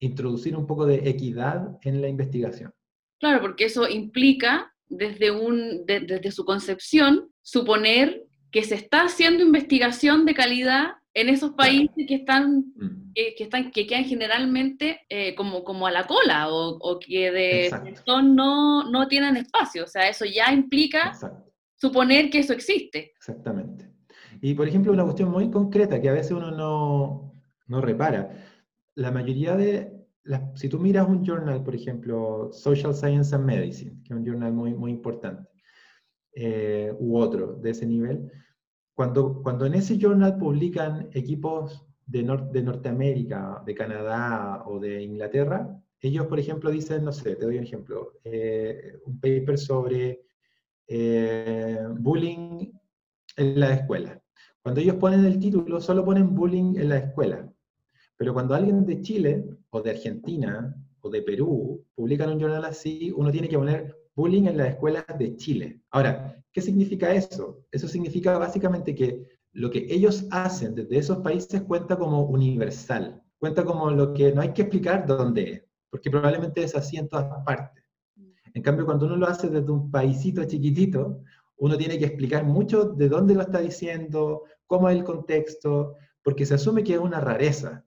introducir 0.00 0.56
un 0.56 0.66
poco 0.66 0.86
de 0.86 1.08
equidad 1.08 1.78
en 1.82 2.00
la 2.00 2.08
investigación. 2.08 2.72
Claro, 3.20 3.40
porque 3.40 3.66
eso 3.66 3.88
implica, 3.88 4.74
desde, 4.88 5.30
un, 5.30 5.86
desde 5.86 6.32
su 6.32 6.44
concepción, 6.44 7.30
suponer 7.40 8.24
que 8.50 8.64
se 8.64 8.74
está 8.74 9.02
haciendo 9.04 9.44
investigación 9.44 10.26
de 10.26 10.34
calidad 10.34 10.94
en 11.14 11.28
esos 11.28 11.52
países 11.52 12.04
que 12.08 12.16
están, 12.16 12.64
mm. 12.74 13.12
que, 13.14 13.34
están, 13.38 13.70
que 13.70 13.86
quedan 13.86 14.04
generalmente 14.04 15.02
eh, 15.08 15.34
como, 15.34 15.62
como 15.62 15.86
a 15.86 15.90
la 15.90 16.06
cola 16.06 16.48
o, 16.48 16.98
que 16.98 17.30
de 17.30 17.70
no, 18.06 18.90
no 18.90 19.08
tienen 19.08 19.36
espacio. 19.36 19.84
O 19.84 19.86
sea, 19.86 20.08
eso 20.08 20.24
ya 20.24 20.52
implica 20.52 21.12
suponer 21.82 22.30
que 22.30 22.38
eso 22.38 22.52
existe. 22.52 23.12
Exactamente. 23.16 23.90
Y 24.40 24.54
por 24.54 24.68
ejemplo, 24.68 24.92
una 24.92 25.02
cuestión 25.02 25.32
muy 25.32 25.50
concreta 25.50 26.00
que 26.00 26.08
a 26.08 26.12
veces 26.12 26.30
uno 26.30 26.52
no, 26.52 27.32
no 27.66 27.80
repara. 27.80 28.30
La 28.94 29.10
mayoría 29.10 29.56
de, 29.56 29.92
si 30.54 30.68
tú 30.68 30.78
miras 30.78 31.08
un 31.08 31.24
journal, 31.24 31.64
por 31.64 31.74
ejemplo, 31.74 32.50
Social 32.52 32.94
Science 32.94 33.34
and 33.34 33.44
Medicine, 33.44 34.00
que 34.04 34.14
es 34.14 34.16
un 34.20 34.24
journal 34.24 34.52
muy, 34.52 34.74
muy 34.74 34.92
importante, 34.92 35.48
eh, 36.36 36.94
u 37.00 37.18
otro 37.18 37.54
de 37.54 37.70
ese 37.70 37.84
nivel, 37.84 38.30
cuando, 38.94 39.42
cuando 39.42 39.66
en 39.66 39.74
ese 39.74 39.98
journal 39.98 40.38
publican 40.38 41.08
equipos 41.14 41.84
de, 42.06 42.22
de 42.52 42.62
Norteamérica, 42.62 43.60
de 43.66 43.74
Canadá 43.74 44.62
o 44.66 44.78
de 44.78 45.02
Inglaterra, 45.02 45.82
ellos, 45.98 46.26
por 46.26 46.38
ejemplo, 46.38 46.70
dicen, 46.70 47.04
no 47.04 47.10
sé, 47.10 47.34
te 47.34 47.44
doy 47.44 47.58
un 47.58 47.64
ejemplo, 47.64 48.20
eh, 48.22 48.98
un 49.04 49.18
paper 49.18 49.58
sobre 49.58 50.20
eh, 50.86 51.78
bullying 51.98 52.70
en 53.36 53.60
la 53.60 53.74
escuela. 53.74 54.20
Cuando 54.62 54.80
ellos 54.80 54.96
ponen 54.96 55.24
el 55.24 55.38
título, 55.38 55.80
solo 55.80 56.04
ponen 56.04 56.34
bullying 56.34 56.76
en 56.76 56.88
la 56.88 56.98
escuela. 56.98 57.52
Pero 58.16 58.32
cuando 58.32 58.54
alguien 58.54 58.84
de 58.86 59.00
Chile 59.00 59.44
o 59.70 59.82
de 59.82 59.90
Argentina 59.90 60.74
o 61.00 61.10
de 61.10 61.22
Perú 61.22 61.84
publican 61.94 62.30
un 62.30 62.40
journal 62.40 62.64
así, 62.64 63.12
uno 63.16 63.30
tiene 63.32 63.48
que 63.48 63.58
poner 63.58 63.96
bullying 64.14 64.46
en 64.46 64.58
las 64.58 64.68
escuelas 64.68 65.04
de 65.18 65.36
Chile. 65.36 65.80
Ahora, 65.90 66.40
¿qué 66.52 66.60
significa 66.60 67.12
eso? 67.12 67.64
Eso 67.70 67.88
significa 67.88 68.38
básicamente 68.38 68.94
que 68.94 69.26
lo 69.52 69.70
que 69.70 69.86
ellos 69.90 70.26
hacen 70.30 70.74
desde 70.74 70.98
esos 70.98 71.18
países 71.18 71.62
cuenta 71.62 71.96
como 71.96 72.22
universal, 72.22 73.22
cuenta 73.38 73.64
como 73.64 73.90
lo 73.90 74.12
que 74.12 74.32
no 74.32 74.40
hay 74.40 74.52
que 74.52 74.62
explicar 74.62 75.06
dónde 75.06 75.50
es, 75.50 75.62
porque 75.90 76.10
probablemente 76.10 76.62
es 76.62 76.74
así 76.74 76.96
en 76.96 77.08
todas 77.08 77.26
partes. 77.44 77.81
En 78.54 78.62
cambio, 78.62 78.84
cuando 78.84 79.06
uno 79.06 79.16
lo 79.16 79.26
hace 79.26 79.48
desde 79.48 79.70
un 79.70 79.90
paísito 79.90 80.44
chiquitito, 80.44 81.22
uno 81.56 81.76
tiene 81.76 81.98
que 81.98 82.06
explicar 82.06 82.44
mucho 82.44 82.84
de 82.84 83.08
dónde 83.08 83.34
lo 83.34 83.42
está 83.42 83.60
diciendo, 83.60 84.42
cómo 84.66 84.88
es 84.88 84.96
el 84.96 85.04
contexto, 85.04 85.96
porque 86.22 86.44
se 86.44 86.54
asume 86.54 86.82
que 86.82 86.94
es 86.94 87.00
una 87.00 87.20
rareza. 87.20 87.84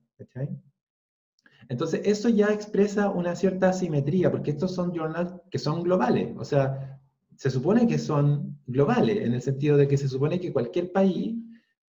Entonces, 1.68 2.00
eso 2.04 2.28
ya 2.28 2.52
expresa 2.52 3.10
una 3.10 3.34
cierta 3.36 3.70
asimetría, 3.70 4.30
porque 4.30 4.52
estos 4.52 4.74
son 4.74 4.94
journals 4.94 5.34
que 5.50 5.58
son 5.58 5.82
globales, 5.82 6.34
o 6.38 6.44
sea, 6.44 7.00
se 7.36 7.50
supone 7.50 7.86
que 7.86 7.98
son 7.98 8.58
globales, 8.66 9.18
en 9.18 9.34
el 9.34 9.42
sentido 9.42 9.76
de 9.76 9.86
que 9.86 9.98
se 9.98 10.08
supone 10.08 10.40
que 10.40 10.52
cualquier 10.52 10.90
país 10.90 11.36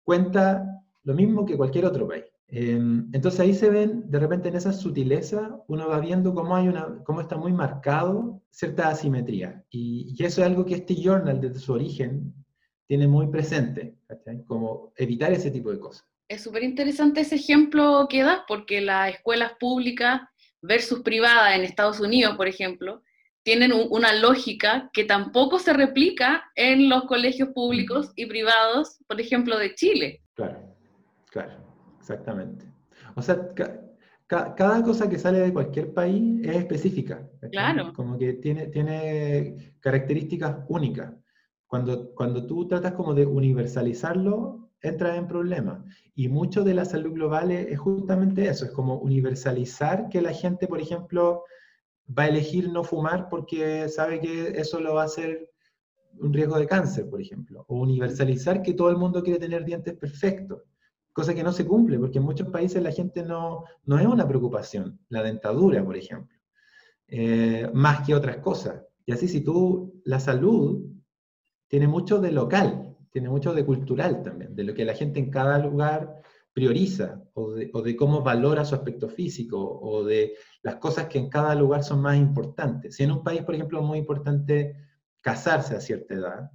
cuenta 0.03 0.83
lo 1.03 1.13
mismo 1.13 1.45
que 1.45 1.55
cualquier 1.55 1.85
otro 1.85 2.07
país. 2.07 2.25
Em, 2.49 3.09
entonces 3.13 3.39
ahí 3.39 3.53
se 3.53 3.69
ven, 3.69 4.09
de 4.09 4.19
repente 4.19 4.49
en 4.49 4.55
esa 4.55 4.71
sutileza, 4.71 5.61
uno 5.67 5.89
va 5.89 5.99
viendo 5.99 6.33
cómo, 6.33 6.55
hay 6.55 6.67
una, 6.67 7.03
cómo 7.03 7.21
está 7.21 7.35
muy 7.37 7.51
marcado 7.51 8.41
cierta 8.51 8.89
asimetría. 8.89 9.65
Y, 9.69 10.15
y 10.17 10.23
eso 10.23 10.41
es 10.41 10.47
algo 10.47 10.65
que 10.65 10.75
este 10.75 10.95
journal 10.95 11.41
desde 11.41 11.59
su 11.59 11.73
origen 11.73 12.33
tiene 12.85 13.07
muy 13.07 13.27
presente, 13.27 13.97
como 14.45 14.93
evitar 14.95 15.33
ese 15.33 15.51
tipo 15.51 15.71
de 15.71 15.79
cosas 15.79 16.07
es 16.27 16.43
súper 16.43 16.63
interesante 16.63 17.21
ese 17.21 17.35
ejemplo 17.35 18.07
que 18.09 18.23
das, 18.23 18.41
porque 18.47 18.81
las 18.81 19.13
escuelas 19.13 19.53
públicas 19.59 20.21
versus 20.61 21.01
privadas 21.01 21.55
en 21.55 21.63
Estados 21.63 21.99
Unidos, 21.99 22.35
por 22.35 22.47
ejemplo, 22.47 23.03
tienen 23.43 23.71
una 23.71 24.13
lógica 24.13 24.89
que 24.91 25.05
tampoco 25.05 25.57
se 25.57 25.71
replica 25.71 26.43
en 26.55 26.89
los 26.89 27.05
colegios 27.05 27.49
públicos 27.49 28.11
y 28.15 28.25
privados, 28.25 28.97
por 29.07 29.21
ejemplo, 29.21 29.57
de 29.57 29.73
Chile. 29.73 30.21
Claro, 30.33 30.75
claro, 31.31 31.53
exactamente. 32.07 32.65
O 33.15 33.21
sea, 33.21 33.53
cada 34.27 34.83
cosa 34.83 35.09
que 35.09 35.19
sale 35.19 35.39
de 35.39 35.53
cualquier 35.53 35.93
país 35.93 36.45
es 36.45 36.55
específica. 36.57 37.29
Claro. 37.51 37.93
Como 37.93 38.17
que 38.17 38.33
tiene, 38.33 38.67
tiene 38.67 39.75
características 39.79 40.57
únicas. 40.69 41.13
Cuando, 41.65 42.13
cuando 42.15 42.45
tú 42.45 42.67
tratas 42.67 42.93
como 42.93 43.13
de 43.13 43.25
universalizarlo, 43.25 44.69
entra 44.81 45.15
en 45.15 45.27
problemas. 45.27 45.83
Y 46.15 46.29
mucho 46.29 46.63
de 46.63 46.73
la 46.73 46.85
salud 46.85 47.11
global 47.11 47.51
es, 47.51 47.77
justamente 47.77 48.47
eso, 48.47 48.65
es 48.65 48.71
como 48.71 48.97
universalizar 48.99 50.07
que 50.09 50.21
la 50.21 50.33
gente, 50.33 50.67
por 50.67 50.79
ejemplo, 50.79 51.43
va 52.17 52.23
a 52.23 52.27
elegir 52.27 52.69
no 52.69 52.83
fumar 52.83 53.27
porque 53.29 53.89
sabe 53.89 54.21
que 54.21 54.59
eso 54.59 54.79
lo 54.79 54.95
va 54.95 55.03
a 55.03 55.05
hacer 55.05 55.49
un 56.19 56.33
riesgo 56.33 56.57
de 56.57 56.67
cáncer, 56.67 57.09
por 57.09 57.21
ejemplo, 57.21 57.65
o 57.67 57.79
universalizar 57.79 58.61
que 58.61 58.73
todo 58.73 58.89
el 58.89 58.97
mundo 58.97 59.21
quiere 59.21 59.39
tener 59.39 59.65
dientes 59.65 59.93
perfectos, 59.95 60.63
cosa 61.17 61.33
que 61.33 61.41
no 61.41 61.51
se 61.51 61.65
cumple, 61.65 61.97
porque 61.97 62.19
en 62.19 62.25
muchos 62.25 62.47
países 62.49 62.83
la 62.83 62.91
gente 62.91 63.23
no, 63.23 63.63
no 63.85 63.97
es 63.97 64.05
una 64.05 64.27
preocupación, 64.27 64.99
la 65.09 65.23
dentadura, 65.23 65.83
por 65.83 65.97
ejemplo, 65.97 66.37
eh, 67.07 67.67
más 67.73 68.05
que 68.05 68.13
otras 68.13 68.37
cosas. 68.37 68.83
Y 69.03 69.13
así 69.13 69.27
si 69.27 69.41
tú, 69.41 69.99
la 70.05 70.19
salud 70.19 70.85
tiene 71.67 71.87
mucho 71.87 72.19
de 72.19 72.31
local, 72.31 72.95
tiene 73.09 73.29
mucho 73.29 73.55
de 73.55 73.65
cultural 73.65 74.21
también, 74.21 74.55
de 74.55 74.63
lo 74.63 74.75
que 74.75 74.85
la 74.85 74.93
gente 74.93 75.19
en 75.19 75.31
cada 75.31 75.57
lugar 75.57 76.21
prioriza, 76.53 77.23
o 77.33 77.51
de, 77.53 77.71
o 77.73 77.81
de, 77.81 77.95
cómo 77.95 78.21
valora 78.21 78.63
su 78.63 78.75
aspecto 78.75 79.09
físico, 79.09 79.57
o 79.59 80.03
de 80.03 80.35
las 80.61 80.75
cosas 80.75 81.07
que 81.07 81.17
en 81.17 81.29
cada 81.29 81.55
lugar 81.55 81.83
son 81.83 81.99
más 81.99 82.17
importantes. 82.17 82.95
Si 82.95 83.01
en 83.01 83.11
un 83.11 83.23
país, 83.23 83.41
por 83.41 83.55
ejemplo, 83.55 83.79
es 83.79 83.85
muy 83.87 83.97
importante 83.97 84.75
casarse 85.23 85.75
a 85.75 85.81
cierta 85.81 86.13
edad, 86.13 86.51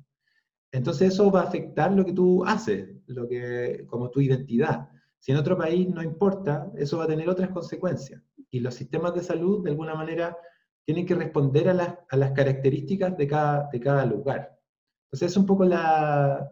entonces 0.73 1.13
eso 1.13 1.31
va 1.31 1.43
a 1.43 1.45
afectar 1.45 1.93
lo 1.93 2.05
que 2.05 2.15
tú 2.15 2.45
haces, 2.45 2.89
lo 3.07 3.29
que, 3.29 3.85
como 3.87 4.11
tu 4.11 4.21
identidad. 4.21 4.89
Si 5.19 5.31
en 5.31 5.39
otro 5.39 5.57
país 5.57 5.89
no 5.89 6.03
importa, 6.03 6.73
eso 6.77 6.99
va 6.99 7.05
a 7.05 7.09
tener 7.09 7.29
otras 7.29 7.51
consecuencias. 7.51 8.23
Y 8.51 8.61
los 8.61 8.75
sistemas 8.75 9.15
de 9.15 9.23
salud, 9.23 9.63
de 9.63 9.71
alguna 9.71 9.95
manera, 9.95 10.37
tienen 10.85 11.07
que 11.07 11.15
responder 11.15 11.69
a 11.69 11.75
las, 11.75 11.95
a 12.09 12.17
las 12.17 12.33
características 12.33 13.17
de 13.17 13.27
cada, 13.27 13.69
de 13.71 13.81
cada 13.81 14.07
lugar. 14.07 14.59
Entonces 15.07 15.31
es 15.31 15.37
un 15.37 15.47
poco 15.47 15.65
la, 15.65 16.51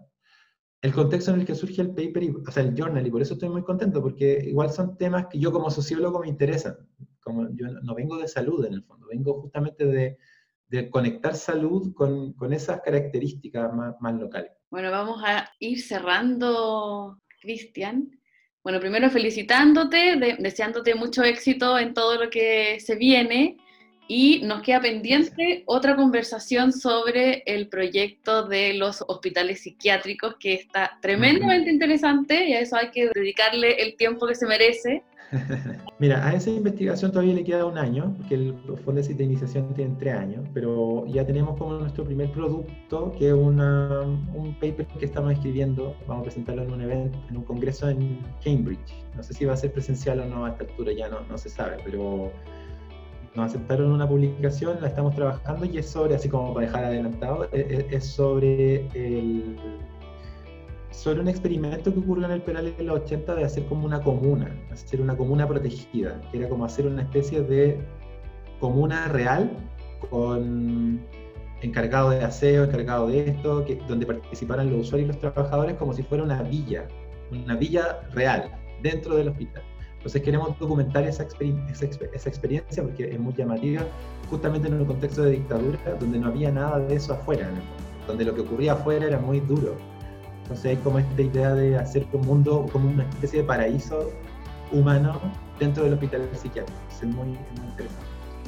el 0.82 0.92
contexto 0.92 1.32
en 1.32 1.40
el 1.40 1.46
que 1.46 1.54
surge 1.54 1.80
el 1.80 1.94
paper, 1.94 2.22
y, 2.22 2.30
o 2.30 2.50
sea, 2.50 2.62
el 2.62 2.74
journal, 2.74 3.06
y 3.06 3.10
por 3.10 3.22
eso 3.22 3.34
estoy 3.34 3.48
muy 3.48 3.62
contento, 3.62 4.02
porque 4.02 4.44
igual 4.46 4.70
son 4.70 4.98
temas 4.98 5.26
que 5.28 5.38
yo 5.38 5.50
como 5.50 5.70
sociólogo 5.70 6.20
me 6.20 6.28
interesan. 6.28 6.76
Como 7.20 7.48
yo 7.54 7.68
no 7.82 7.94
vengo 7.94 8.18
de 8.18 8.28
salud 8.28 8.64
en 8.66 8.74
el 8.74 8.82
fondo, 8.84 9.06
vengo 9.08 9.40
justamente 9.40 9.86
de, 9.86 10.18
de 10.70 10.88
conectar 10.88 11.34
salud 11.34 11.92
con, 11.94 12.32
con 12.34 12.52
esas 12.52 12.80
características 12.80 13.74
más, 13.74 13.94
más, 14.00 14.14
locales. 14.14 14.52
Bueno, 14.70 14.90
vamos 14.90 15.20
a 15.24 15.50
ir 15.58 15.82
cerrando, 15.82 17.18
Cristian. 17.40 18.08
Bueno, 18.62 18.78
primero 18.78 19.10
felicitándote, 19.10 20.16
de, 20.16 20.36
deseándote 20.38 20.94
mucho 20.94 21.24
éxito 21.24 21.76
en 21.78 21.92
todo 21.92 22.22
lo 22.22 22.30
que 22.30 22.78
se 22.78 22.94
viene 22.94 23.56
y 24.06 24.42
nos 24.42 24.62
queda 24.62 24.80
pendiente 24.80 25.64
otra 25.66 25.96
conversación 25.96 26.72
sobre 26.72 27.42
el 27.46 27.68
proyecto 27.68 28.46
de 28.46 28.74
los 28.74 29.02
hospitales 29.08 29.62
psiquiátricos 29.62 30.36
que 30.38 30.54
está 30.54 30.98
tremendamente 31.00 31.70
interesante 31.70 32.48
y 32.48 32.54
a 32.54 32.60
eso 32.60 32.76
hay 32.76 32.90
que 32.90 33.10
dedicarle 33.14 33.82
el 33.82 33.96
tiempo 33.96 34.26
que 34.26 34.34
se 34.34 34.46
merece. 34.46 35.02
Mira, 35.98 36.26
a 36.26 36.34
esa 36.34 36.50
investigación 36.50 37.12
todavía 37.12 37.34
le 37.34 37.44
queda 37.44 37.64
un 37.64 37.78
año, 37.78 38.14
porque 38.18 38.34
el 38.34 38.54
fondo 38.84 39.00
de 39.00 39.24
iniciación 39.24 39.72
tiene 39.74 39.94
tres 39.98 40.14
años, 40.14 40.48
pero 40.52 41.06
ya 41.06 41.24
tenemos 41.24 41.56
como 41.56 41.74
nuestro 41.74 42.04
primer 42.04 42.30
producto, 42.32 43.12
que 43.18 43.28
es 43.28 43.34
una, 43.34 44.02
un 44.34 44.54
paper 44.54 44.86
que 44.86 45.04
estamos 45.04 45.32
escribiendo, 45.32 45.94
vamos 46.06 46.22
a 46.22 46.24
presentarlo 46.24 46.62
en 46.62 46.72
un 46.72 46.80
evento, 46.82 47.18
en 47.28 47.36
un 47.36 47.44
congreso 47.44 47.88
en 47.88 48.20
Cambridge. 48.44 49.04
No 49.16 49.22
sé 49.22 49.34
si 49.34 49.44
va 49.44 49.52
a 49.52 49.56
ser 49.56 49.72
presencial 49.72 50.20
o 50.20 50.24
no 50.26 50.46
a 50.46 50.50
esta 50.50 50.64
altura, 50.64 50.92
ya 50.92 51.08
no, 51.08 51.20
no 51.20 51.38
se 51.38 51.48
sabe, 51.48 51.76
pero 51.84 52.32
nos 53.36 53.46
aceptaron 53.46 53.92
una 53.92 54.08
publicación, 54.08 54.78
la 54.80 54.88
estamos 54.88 55.14
trabajando 55.14 55.64
y 55.64 55.78
es 55.78 55.88
sobre, 55.88 56.16
así 56.16 56.28
como 56.28 56.52
para 56.52 56.66
dejar 56.66 56.84
adelantado, 56.84 57.44
es, 57.52 57.70
e, 57.70 57.86
es 57.90 58.04
sobre 58.04 58.86
el 58.94 59.56
sobre 60.90 61.20
un 61.20 61.28
experimento 61.28 61.92
que 61.92 62.00
ocurrió 62.00 62.26
en 62.26 62.32
el 62.32 62.42
Peral 62.42 62.74
en 62.76 62.86
los 62.86 63.00
80 63.00 63.34
de 63.34 63.44
hacer 63.44 63.64
como 63.66 63.86
una 63.86 64.02
comuna, 64.02 64.50
hacer 64.70 65.00
una 65.00 65.16
comuna 65.16 65.46
protegida, 65.46 66.20
que 66.30 66.38
era 66.38 66.48
como 66.48 66.64
hacer 66.64 66.86
una 66.86 67.02
especie 67.02 67.42
de 67.42 67.80
comuna 68.58 69.08
real 69.08 69.50
con 70.10 71.00
encargado 71.62 72.10
de 72.10 72.24
aseo, 72.24 72.64
encargado 72.64 73.08
de 73.08 73.28
esto, 73.28 73.64
que, 73.64 73.76
donde 73.86 74.06
participaran 74.06 74.70
los 74.70 74.86
usuarios 74.86 75.10
y 75.10 75.12
los 75.12 75.20
trabajadores 75.20 75.76
como 75.76 75.92
si 75.92 76.02
fuera 76.02 76.24
una 76.24 76.42
villa, 76.42 76.86
una 77.30 77.56
villa 77.56 78.00
real 78.12 78.50
dentro 78.82 79.16
del 79.16 79.28
hospital. 79.28 79.62
Entonces 79.96 80.22
queremos 80.22 80.58
documentar 80.58 81.04
esa, 81.04 81.24
esa, 81.24 81.84
esa, 81.84 82.28
experiencia 82.28 82.82
porque 82.82 83.10
es 83.10 83.20
muy 83.20 83.34
llamativa, 83.34 83.82
justamente 84.30 84.68
en 84.68 84.74
un 84.74 84.86
contexto 84.86 85.22
de 85.22 85.32
dictadura 85.32 85.78
donde 86.00 86.18
no 86.18 86.28
había 86.28 86.50
nada 86.50 86.78
de 86.78 86.94
eso 86.94 87.12
afuera, 87.12 87.46
donde 88.06 88.24
lo 88.24 88.34
que 88.34 88.40
ocurría 88.40 88.72
afuera 88.72 89.06
era 89.06 89.18
muy 89.18 89.40
duro. 89.40 89.76
Entonces 90.50 90.70
hay 90.72 90.76
como 90.78 90.98
esta 90.98 91.22
idea 91.22 91.54
de 91.54 91.78
hacer 91.78 92.04
un 92.12 92.22
mundo 92.22 92.66
como 92.72 92.90
una 92.90 93.04
especie 93.04 93.42
de 93.42 93.46
paraíso 93.46 94.10
humano 94.72 95.20
dentro 95.60 95.84
del 95.84 95.92
hospital 95.92 96.28
psiquiátrico. 96.32 96.80
Es 96.90 97.04
muy, 97.04 97.28
muy 97.28 97.36
interesante. 97.68 98.04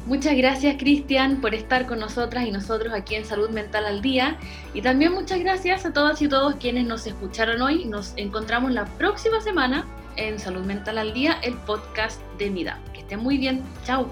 Muchas 0.06 0.36
gracias 0.36 0.74
Cristian 0.80 1.40
por 1.40 1.54
estar 1.54 1.86
con 1.86 2.00
nosotras 2.00 2.44
y 2.44 2.50
nosotros 2.50 2.92
aquí 2.92 3.14
en 3.14 3.24
Salud 3.24 3.50
Mental 3.50 3.86
al 3.86 4.02
Día. 4.02 4.36
Y 4.74 4.82
también 4.82 5.12
muchas 5.12 5.38
gracias 5.38 5.86
a 5.86 5.92
todas 5.92 6.20
y 6.20 6.28
todos 6.28 6.56
quienes 6.56 6.88
nos 6.88 7.06
escucharon 7.06 7.62
hoy. 7.62 7.84
Nos 7.84 8.14
encontramos 8.16 8.72
la 8.72 8.84
próxima 8.84 9.40
semana 9.40 9.86
en 10.16 10.40
Salud 10.40 10.64
Mental 10.64 10.98
al 10.98 11.14
Día, 11.14 11.38
el 11.44 11.54
podcast 11.54 12.20
de 12.36 12.50
MIDA. 12.50 12.80
Que 12.92 13.02
estén 13.02 13.20
muy 13.20 13.38
bien. 13.38 13.62
Chao. 13.84 14.08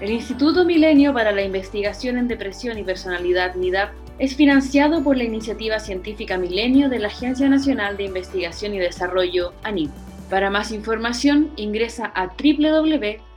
El 0.00 0.10
Instituto 0.10 0.64
Milenio 0.64 1.14
para 1.14 1.30
la 1.30 1.42
Investigación 1.42 2.18
en 2.18 2.26
Depresión 2.26 2.76
y 2.78 2.82
Personalidad 2.82 3.54
MIDAP 3.54 4.03
es 4.18 4.36
financiado 4.36 5.02
por 5.02 5.16
la 5.16 5.24
Iniciativa 5.24 5.80
Científica 5.80 6.38
Milenio 6.38 6.88
de 6.88 6.98
la 6.98 7.08
Agencia 7.08 7.48
Nacional 7.48 7.96
de 7.96 8.04
Investigación 8.04 8.74
y 8.74 8.78
Desarrollo, 8.78 9.52
ANID. 9.62 9.90
Para 10.30 10.50
más 10.50 10.70
información 10.72 11.50
ingresa 11.56 12.12
a 12.14 12.28
www.midap.org. 12.28 13.34